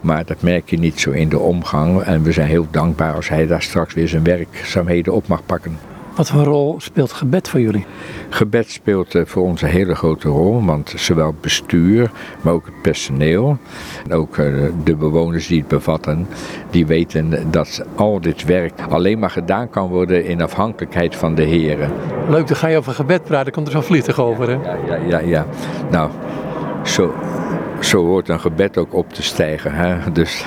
[0.00, 2.02] maar dat merk je niet zo in de omgang.
[2.02, 5.78] En we zijn heel dankbaar als hij daar straks weer zijn werkzaamheden op mag pakken.
[6.14, 7.86] Wat voor rol speelt gebed voor jullie?
[8.28, 12.10] Gebed speelt eh, voor ons een hele grote rol, want zowel het bestuur,
[12.40, 13.58] maar ook het personeel,
[14.04, 14.46] en ook eh,
[14.84, 16.26] de bewoners die het bevatten,
[16.70, 21.42] die weten dat al dit werk alleen maar gedaan kan worden in afhankelijkheid van de
[21.42, 21.90] heren.
[22.28, 24.54] Leuk, dan ga je over gebed praten, komt er zo'n vliegtuig over hè?
[24.54, 25.46] Ja, ja, ja, ja.
[25.90, 26.10] Nou,
[26.84, 27.14] zo,
[27.80, 29.74] zo hoort een gebed ook op te stijgen.
[29.74, 29.96] Hè?
[30.12, 30.44] Dus,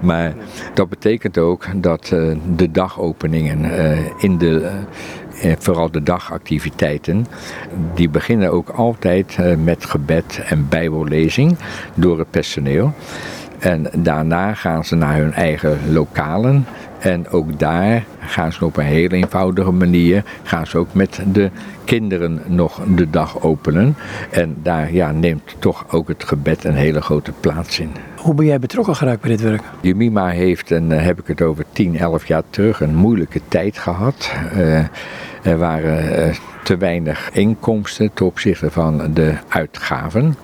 [0.00, 0.34] maar
[0.74, 4.70] dat betekent ook dat uh, de dagopeningen uh, in de,
[5.44, 7.26] uh, vooral de dagactiviteiten,
[7.94, 11.58] die beginnen ook altijd met gebed en bijbellezing
[11.94, 12.92] door het personeel.
[13.58, 16.66] En daarna gaan ze naar hun eigen lokalen.
[16.98, 21.50] En ook daar gaan ze op een heel eenvoudige manier, gaan ze ook met de
[21.84, 23.96] kinderen nog de dag openen.
[24.30, 27.90] En daar ja, neemt toch ook het gebed een hele grote plaats in.
[28.16, 29.62] Hoe ben jij betrokken geraakt bij dit werk?
[29.80, 33.78] Jemima heeft, en dan heb ik het over 10, 11 jaar terug, een moeilijke tijd
[33.78, 34.32] gehad.
[34.56, 34.78] Uh,
[35.42, 36.34] er waren uh,
[36.64, 40.36] te weinig inkomsten ten opzichte van de uitgaven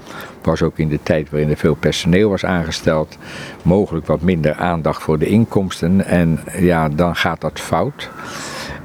[0.45, 3.19] was ook in de tijd waarin er veel personeel was aangesteld,
[3.63, 6.05] mogelijk wat minder aandacht voor de inkomsten.
[6.07, 8.11] En ja, dan gaat dat fout.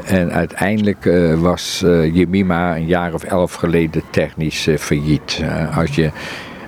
[0.06, 5.44] En uiteindelijk uh, was uh, Jemima een jaar of elf geleden technisch uh, failliet.
[5.76, 6.12] als je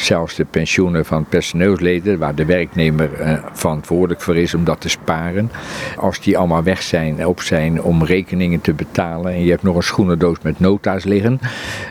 [0.01, 4.89] zelfs de pensioenen van personeelsleden, waar de werknemer uh, verantwoordelijk voor is om dat te
[4.89, 5.51] sparen.
[5.95, 9.75] Als die allemaal weg zijn, op zijn om rekeningen te betalen en je hebt nog
[9.75, 11.39] een schoenendoos met nota's liggen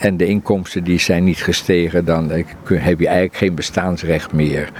[0.00, 2.30] en de inkomsten die zijn niet gestegen, dan
[2.64, 4.72] heb je eigenlijk geen bestaansrecht meer.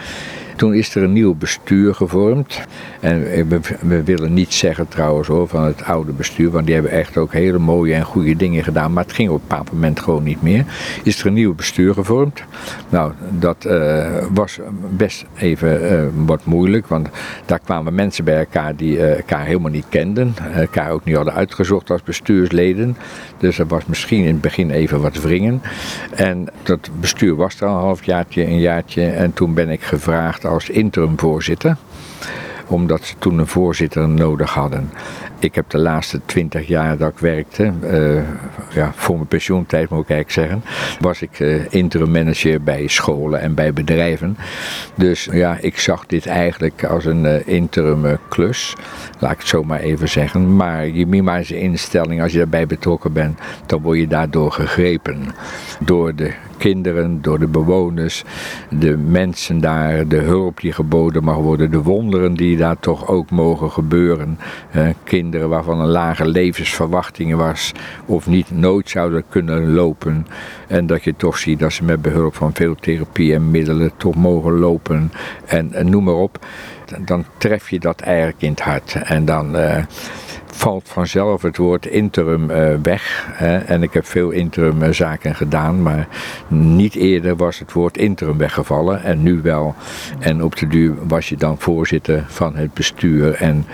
[0.61, 2.61] Toen is er een nieuw bestuur gevormd.
[3.01, 6.93] En we, we willen niet zeggen trouwens hoor, van het oude bestuur, want die hebben
[6.93, 8.93] echt ook hele mooie en goede dingen gedaan.
[8.93, 10.65] Maar het ging op een bepaald moment gewoon niet meer.
[11.03, 12.43] Is er een nieuw bestuur gevormd?
[12.89, 14.59] Nou, dat uh, was
[14.91, 17.09] best even uh, wat moeilijk, want
[17.47, 21.35] daar kwamen mensen bij elkaar die uh, elkaar helemaal niet kenden, elkaar ook niet hadden
[21.35, 22.97] uitgezocht als bestuursleden.
[23.39, 25.63] Dus er was misschien in het begin even wat wringen.
[26.15, 29.07] En dat bestuur was er al een halfjaartje, een jaartje.
[29.07, 31.77] En toen ben ik gevraagd als interimvoorzitter
[32.71, 34.91] omdat ze toen een voorzitter nodig hadden.
[35.41, 38.23] Ik heb de laatste twintig jaar dat ik werkte, uh,
[38.75, 40.63] ja, voor mijn pensioentijd moet ik eigenlijk zeggen,
[41.01, 44.37] was ik uh, interim manager bij scholen en bij bedrijven.
[44.95, 48.77] Dus ja, ik zag dit eigenlijk als een uh, interim klus,
[49.19, 50.57] laat ik het zo maar even zeggen.
[50.57, 55.27] Maar je mima's instelling, als je daarbij betrokken bent, dan word je daardoor gegrepen.
[55.79, 58.25] Door de kinderen, door de bewoners,
[58.69, 63.31] de mensen daar, de hulp die geboden mag worden, de wonderen die daar toch ook
[63.31, 64.39] mogen gebeuren.
[64.71, 64.89] Eh,
[65.39, 67.73] waarvan een lage levensverwachting was
[68.07, 70.27] of niet nooit zouden kunnen lopen.
[70.67, 74.15] En dat je toch ziet dat ze met behulp van veel therapie en middelen toch
[74.15, 75.13] mogen lopen
[75.47, 76.47] en, noem maar op.
[77.05, 78.95] Dan tref je dat eigenlijk in het hart.
[78.95, 79.57] En dan.
[79.57, 79.77] Uh,
[80.61, 83.29] valt vanzelf het woord interim uh, weg.
[83.67, 86.09] En ik heb veel interim uh, zaken gedaan, maar
[86.49, 89.75] niet eerder was het woord interim weggevallen en nu wel.
[90.19, 93.35] En op de duur was je dan voorzitter van het bestuur.
[93.35, 93.67] En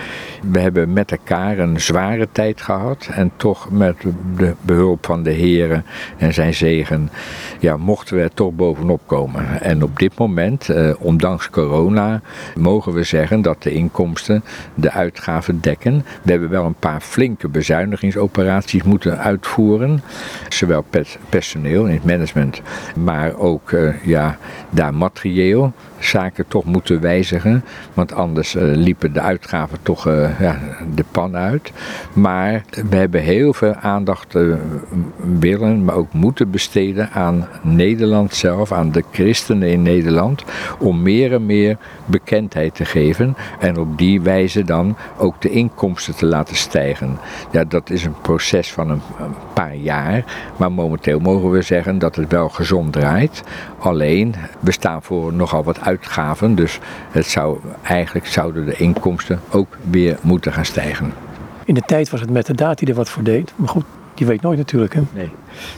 [0.50, 3.96] we hebben met elkaar een zware tijd gehad en toch met
[4.36, 5.84] de behulp van de heren
[6.18, 7.10] en zijn zegen,
[7.58, 9.60] ja, mochten we er toch bovenop komen.
[9.60, 12.20] En op dit moment, uh, ondanks corona,
[12.56, 16.04] mogen we zeggen dat de inkomsten de uitgaven dekken.
[16.22, 20.02] We hebben wel een paar flinke bezuinigingsoperaties moeten uitvoeren.
[20.48, 20.84] Zowel
[21.28, 22.62] personeel in het management,
[22.96, 24.38] maar ook uh, ja,
[24.76, 27.64] daar materieel zaken toch moeten wijzigen.
[27.94, 30.58] Want anders uh, liepen de uitgaven toch uh, ja,
[30.94, 31.72] de pan uit.
[32.12, 34.54] Maar we hebben heel veel aandacht uh,
[35.38, 40.44] willen, maar ook moeten besteden aan Nederland zelf, aan de christenen in Nederland.
[40.78, 43.36] Om meer en meer bekendheid te geven.
[43.58, 47.18] En op die wijze dan ook de inkomsten te laten stijgen.
[47.50, 49.02] Ja, dat is een proces van een
[49.52, 50.24] paar jaar.
[50.56, 53.42] Maar momenteel mogen we zeggen dat het wel gezond draait.
[53.78, 56.54] Alleen, we staan voor nogal wat uitgaven.
[56.54, 56.78] Dus
[57.10, 61.12] het zou, eigenlijk zouden de inkomsten ook weer moeten gaan stijgen.
[61.64, 63.52] In de tijd was het met de daad die er wat voor deed.
[63.56, 64.94] Maar goed, je weet nooit natuurlijk.
[64.94, 65.02] Hè?
[65.12, 65.30] Nee.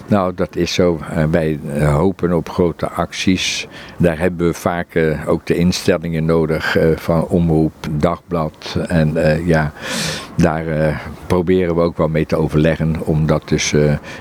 [0.07, 0.99] Nou, dat is zo.
[1.31, 3.69] Wij hopen op grote acties.
[3.97, 8.77] Daar hebben we vaak uh, ook de instellingen nodig van Omroep, Dagblad.
[8.89, 9.13] En
[9.45, 9.73] ja,
[10.37, 10.65] daar
[11.27, 13.75] proberen we ook wel mee te overleggen om dat dus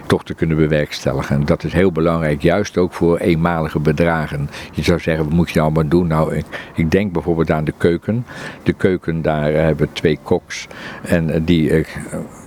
[0.05, 1.45] toch te kunnen bewerkstelligen.
[1.45, 4.49] Dat is heel belangrijk, juist ook voor eenmalige bedragen.
[4.71, 6.07] Je zou zeggen, wat moet je nou allemaal doen?
[6.07, 6.43] Nou,
[6.73, 8.25] ik, denk bijvoorbeeld aan de keuken.
[8.63, 10.67] De keuken, daar hebben we twee koks.
[11.01, 11.85] En die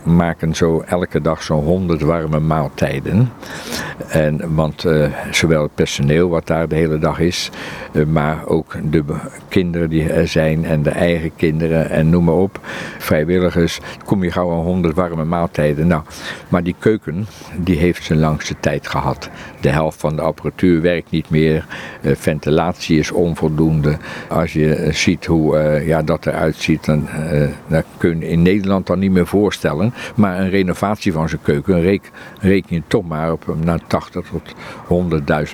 [0.04, 2.99] maken zo elke dag zo'n 100 warme maaltijden.
[4.09, 7.51] En, want uh, zowel het personeel wat daar de hele dag is,
[7.92, 9.05] uh, maar ook de
[9.48, 12.61] kinderen die er zijn en de eigen kinderen en noem maar op,
[12.98, 15.86] vrijwilligers, kom je gauw aan 100 warme maaltijden.
[15.86, 16.03] Nou,
[16.48, 17.26] maar die keuken,
[17.57, 19.30] die heeft zijn langste tijd gehad.
[19.61, 21.66] De helft van de apparatuur werkt niet meer,
[22.03, 23.96] uh, ventilatie is onvoldoende.
[24.28, 27.09] Als je ziet hoe ja, dat eruit ziet, dan,
[27.66, 29.94] dan kun je in Nederland dan niet meer voorstellen.
[30.14, 34.55] Maar een renovatie van zijn keuken reek, reken toch maar op naar 80 tot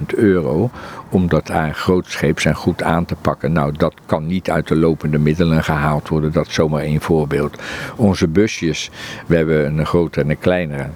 [0.01, 0.71] 100.000 euro.
[1.09, 3.53] Om dat aan grootscheeps en goed aan te pakken.
[3.53, 6.33] Nou, dat kan niet uit de lopende middelen gehaald worden.
[6.33, 7.63] Dat is zomaar één voorbeeld.
[7.97, 8.91] Onze busjes,
[9.27, 10.87] we hebben een grote en een kleinere.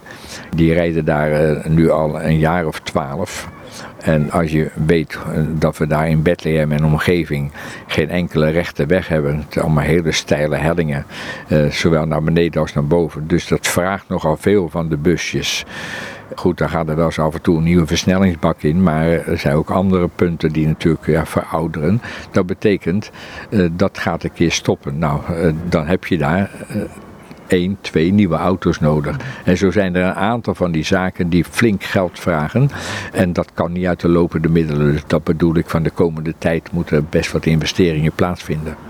[0.56, 3.48] Die rijden daar nu al een jaar of twaalf.
[4.00, 5.18] En als je weet
[5.48, 7.52] dat we daar in Bethlehem en omgeving
[7.86, 11.06] geen enkele rechte weg hebben, het allemaal hele steile hellingen,
[11.48, 13.26] eh, zowel naar beneden als naar boven.
[13.26, 15.64] Dus dat vraagt nogal veel van de busjes.
[16.34, 19.38] Goed, daar gaat er wel eens af en toe een nieuwe versnellingsbak in, maar er
[19.38, 22.02] zijn ook andere punten die natuurlijk verouderen.
[22.30, 23.10] Dat betekent,
[23.50, 24.98] uh, dat gaat een keer stoppen.
[24.98, 26.50] Nou, uh, dan heb je daar
[27.46, 29.16] één, twee nieuwe auto's nodig.
[29.44, 32.70] En zo zijn er een aantal van die zaken die flink geld vragen.
[33.12, 34.92] En dat kan niet uit de lopende middelen.
[34.92, 38.89] Dus dat bedoel ik van de komende tijd moeten best wat investeringen plaatsvinden.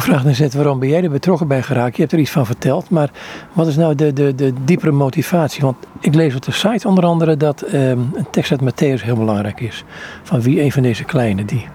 [0.00, 1.94] Vraag dan zet, waarom ben jij er betrokken bij geraakt?
[1.94, 3.10] Je hebt er iets van verteld, maar
[3.52, 5.62] wat is nou de, de, de diepere motivatie?
[5.62, 9.16] Want ik lees op de site onder andere dat um, een tekst uit Matthäus heel
[9.16, 9.84] belangrijk is.
[10.22, 11.66] Van wie een van deze kleine die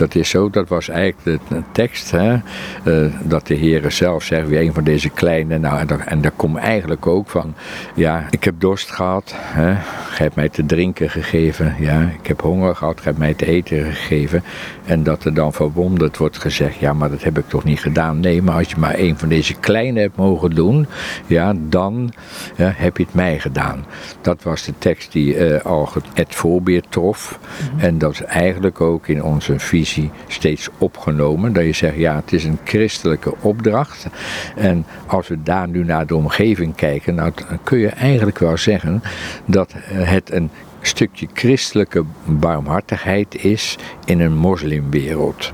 [0.00, 2.36] Dat is zo, dat was eigenlijk de, tekst, hè,
[2.84, 6.20] uh, dat de Heer zelf zegt, weer een van deze kleine, nou, en, daar, en
[6.20, 7.54] daar komt eigenlijk ook van,
[7.94, 9.74] ja, ik heb dorst gehad, hè,
[10.10, 13.46] gij hebt mij te drinken gegeven, ja, ik heb honger gehad, gij hebt mij te
[13.46, 14.42] eten gegeven.
[14.84, 18.20] En dat er dan verwonderd wordt gezegd, ja, maar dat heb ik toch niet gedaan.
[18.20, 20.86] Nee, maar als je maar een van deze kleine hebt mogen doen,
[21.26, 22.12] ja, dan
[22.56, 23.84] ja, heb je het mij gedaan.
[24.20, 27.38] Dat was de tekst die uh, al het voorbeeld trof.
[27.74, 27.84] Mhm.
[27.84, 29.89] En dat is eigenlijk ook in onze visie
[30.26, 31.52] steeds opgenomen.
[31.52, 34.06] Dat je zegt, ja, het is een christelijke opdracht.
[34.56, 38.56] En als we daar nu naar de omgeving kijken, nou, dan kun je eigenlijk wel
[38.56, 39.02] zeggen
[39.44, 45.52] dat het een stukje christelijke barmhartigheid is in een moslimwereld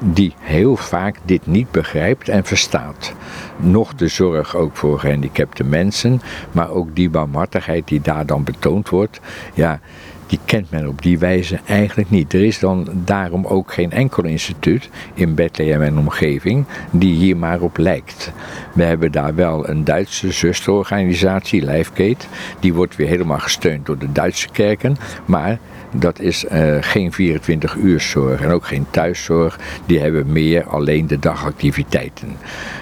[0.00, 3.12] die heel vaak dit niet begrijpt en verstaat.
[3.56, 6.20] Nog de zorg ook voor gehandicapte mensen,
[6.52, 9.20] maar ook die barmhartigheid die daar dan betoond wordt.
[9.54, 9.80] Ja,
[10.28, 12.32] die kent men op die wijze eigenlijk niet.
[12.32, 17.60] Er is dan daarom ook geen enkel instituut in Bethlehem en omgeving die hier maar
[17.60, 18.32] op lijkt.
[18.74, 22.26] We hebben daar wel een Duitse zusterorganisatie, Lijfgate,
[22.60, 25.58] die wordt weer helemaal gesteund door de Duitse kerken, maar
[25.90, 29.58] dat is uh, geen 24 uur zorg en ook geen thuiszorg.
[29.86, 32.36] Die hebben meer alleen de dagactiviteiten.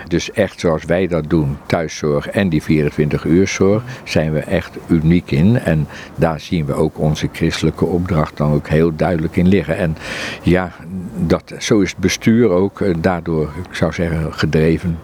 [0.09, 4.77] Dus echt zoals wij dat doen, thuiszorg en die 24 uur zorg, zijn we echt
[4.87, 5.59] uniek in.
[5.59, 9.77] En daar zien we ook onze christelijke opdracht dan ook heel duidelijk in liggen.
[9.77, 9.97] En
[10.43, 10.73] ja,
[11.17, 14.99] dat, zo is het bestuur ook uh, daardoor, ik zou zeggen, gedreven.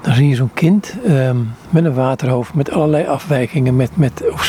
[0.00, 4.44] Dan zie je zo'n kind um, met een waterhoofd, met allerlei afwijkingen, met, met of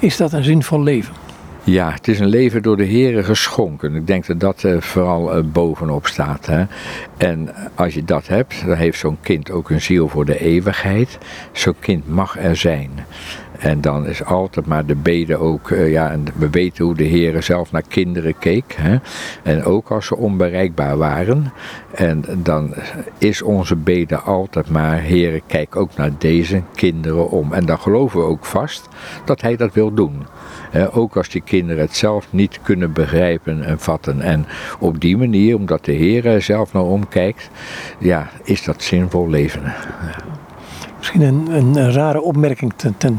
[0.00, 1.14] is dat een zinvol leven?
[1.64, 3.94] Ja, het is een leven door de Heeren geschonken.
[3.94, 6.46] Ik denk dat dat uh, vooral uh, bovenop staat.
[6.46, 6.64] Hè?
[7.16, 11.18] En als je dat hebt, dan heeft zo'n kind ook een ziel voor de eeuwigheid.
[11.52, 12.90] Zo'n kind mag er zijn.
[13.60, 17.04] En dan is altijd maar de bede ook, uh, ja, en we weten hoe de
[17.04, 18.74] Heer zelf naar kinderen keek.
[18.76, 18.96] Hè?
[19.42, 21.52] En ook als ze onbereikbaar waren.
[21.94, 22.74] En dan
[23.18, 27.52] is onze bede altijd maar, Heer, kijk ook naar deze kinderen om.
[27.52, 28.88] En dan geloven we ook vast
[29.24, 30.26] dat Hij dat wil doen.
[30.92, 34.20] ook als die kinderen het zelf niet kunnen begrijpen en vatten.
[34.20, 34.46] En
[34.78, 37.50] op die manier, omdat de Heer er zelf naar omkijkt,
[37.98, 39.62] ja, is dat zinvol leven.
[40.98, 43.18] Misschien een, een, rare opmerking ten, ten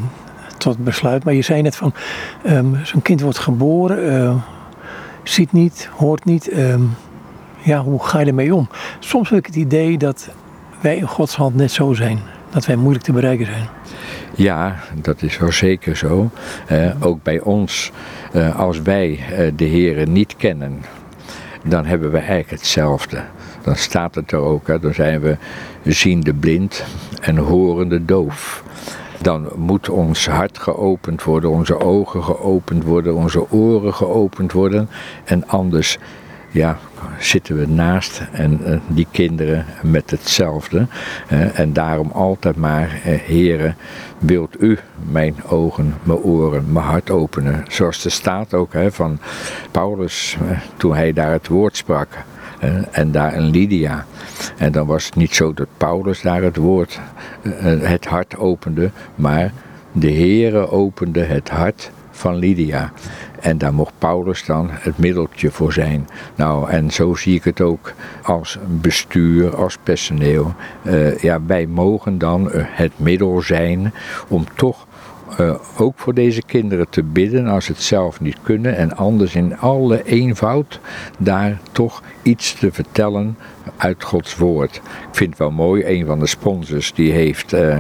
[0.62, 1.24] tot besluit.
[1.24, 1.94] Maar je zei net van,
[2.48, 4.36] um, zo'n kind wordt geboren, uh,
[5.24, 6.58] ziet niet, hoort niet.
[6.58, 6.96] Um,
[7.64, 8.70] ja, hoe ga je ermee om?
[9.00, 10.30] Soms heb ik het idee dat
[10.82, 12.20] wij in Gods hand net zo zijn.
[12.50, 13.68] Dat wij moeilijk te bereiken zijn.
[14.36, 16.30] Ja, dat is wel zeker zo.
[16.72, 17.92] Uh, ook bij ons,
[18.34, 20.82] uh, als wij uh, de Heren niet kennen,
[21.64, 23.24] dan hebben we eigenlijk hetzelfde.
[23.64, 25.38] Dan staat het er ook, hè, dan zijn we
[25.84, 26.84] ziende blind
[27.22, 28.64] en horende doof
[29.22, 34.90] dan moet ons hart geopend worden, onze ogen geopend worden, onze oren geopend worden.
[35.24, 35.98] En anders
[36.52, 36.78] ja,
[37.20, 40.88] zitten we naast en uh, die kinderen met hetzelfde.
[41.54, 43.76] En daarom altijd maar, uh, heren,
[44.18, 44.78] wilt u
[45.12, 47.66] mijn ogen, mijn oren, mijn hart openen.
[47.68, 49.20] Zoals er staat ook hè, van
[49.72, 50.38] Paulus,
[50.78, 52.08] toen hij daar het woord sprak.
[52.92, 54.06] En daar een Lydia.
[54.58, 57.00] En dan was het niet zo dat Paulus daar het woord,
[57.82, 59.54] het hart opende, maar
[59.92, 62.92] de Heere opende het hart van Lydia.
[63.40, 66.08] En daar mocht Paulus dan het middeltje voor zijn.
[66.36, 67.94] Nou, en zo zie ik het ook
[68.24, 70.54] als bestuur, als personeel.
[70.84, 73.94] Uh, ja, wij mogen dan het middel zijn
[74.28, 74.86] om toch
[75.40, 78.78] uh, ook voor deze kinderen te bidden als ze het zelf niet kunnen.
[78.78, 80.80] En anders in alle eenvoud
[81.18, 83.38] daar toch iets te vertellen
[83.78, 84.76] uit Gods woord.
[84.76, 87.80] Ik vind het wel mooi, een van de sponsors die heeft uh,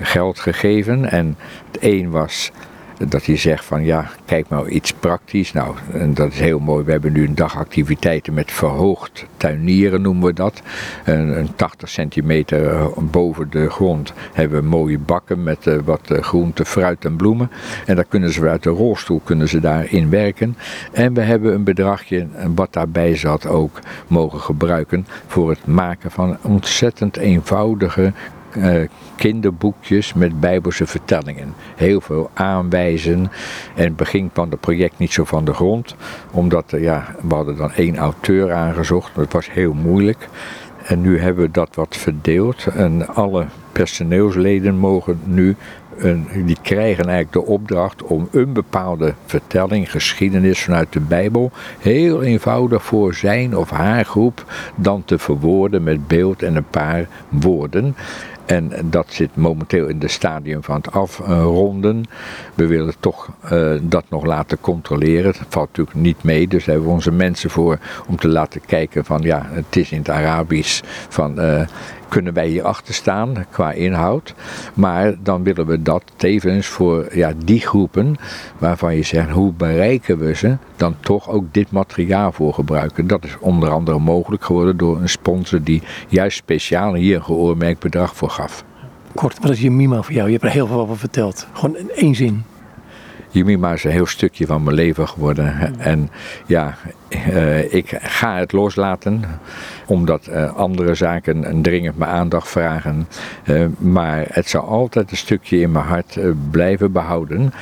[0.00, 1.10] geld gegeven.
[1.10, 1.36] En
[1.72, 2.50] het een was
[3.08, 5.52] dat hij zegt van ja, kijk maar iets praktisch.
[5.52, 6.84] Nou, en dat is heel mooi.
[6.84, 10.62] We hebben nu een dag activiteiten met verhoogd tuinieren noemen we dat.
[11.04, 16.10] Een, een 80 centimeter eh, boven de grond hebben we mooie bakken met uh, wat
[16.12, 17.50] uh, groente, fruit en bloemen.
[17.86, 20.56] En daar kunnen ze uit de rolstoel kunnen ze daarin werken.
[20.92, 26.36] En we hebben een bedragje wat daarbij zat ook mogen gebruiken voor het maken van
[26.42, 28.12] ontzettend eenvoudige
[28.56, 31.54] uh, kinderboekjes met bijbelse vertellingen.
[31.76, 33.30] Heel veel aanwijzen.
[33.74, 35.94] En het begin kwam het project niet zo van de grond.
[36.30, 39.14] Omdat uh, ja, we hadden dan één auteur aangezocht.
[39.14, 40.28] Dat was heel moeilijk.
[40.86, 42.66] En nu hebben we dat wat verdeeld.
[42.66, 45.56] En alle personeelsleden mogen nu
[45.96, 52.22] een, die krijgen eigenlijk de opdracht om een bepaalde vertelling, geschiedenis vanuit de Bijbel, heel
[52.22, 54.44] eenvoudig voor zijn of haar groep
[54.74, 57.96] dan te verwoorden met beeld en een paar woorden.
[58.46, 62.04] En dat zit momenteel in het stadium van het afronden.
[62.54, 65.32] We willen toch uh, dat nog laten controleren.
[65.32, 68.60] Dat valt natuurlijk niet mee, dus daar hebben we onze mensen voor om te laten
[68.66, 71.60] kijken van ja, het is in het Arabisch van uh,
[72.08, 74.34] kunnen wij hier achter staan qua inhoud.
[74.74, 78.16] Maar dan willen we dat tevens voor ja, die groepen
[78.58, 83.06] waarvan je zegt hoe bereiken we ze, dan toch ook dit materiaal voor gebruiken.
[83.06, 87.80] Dat is onder andere mogelijk geworden door een sponsor die juist speciaal hier een geoormerkt
[87.80, 88.64] bedrag voor gaf.
[89.14, 90.26] Kort, wat is je Mima voor jou?
[90.26, 91.46] Je hebt er heel veel over verteld.
[91.52, 92.44] Gewoon in één zin.
[93.30, 95.78] Jemima is een heel stukje van mijn leven geworden.
[95.78, 96.10] En
[96.46, 96.74] ja,
[97.08, 99.24] uh, ik ga het loslaten,
[99.86, 103.08] omdat uh, andere zaken dringend mijn aandacht vragen.
[103.44, 106.18] Uh, maar het zal altijd een stukje in mijn hart
[106.50, 107.52] blijven behouden.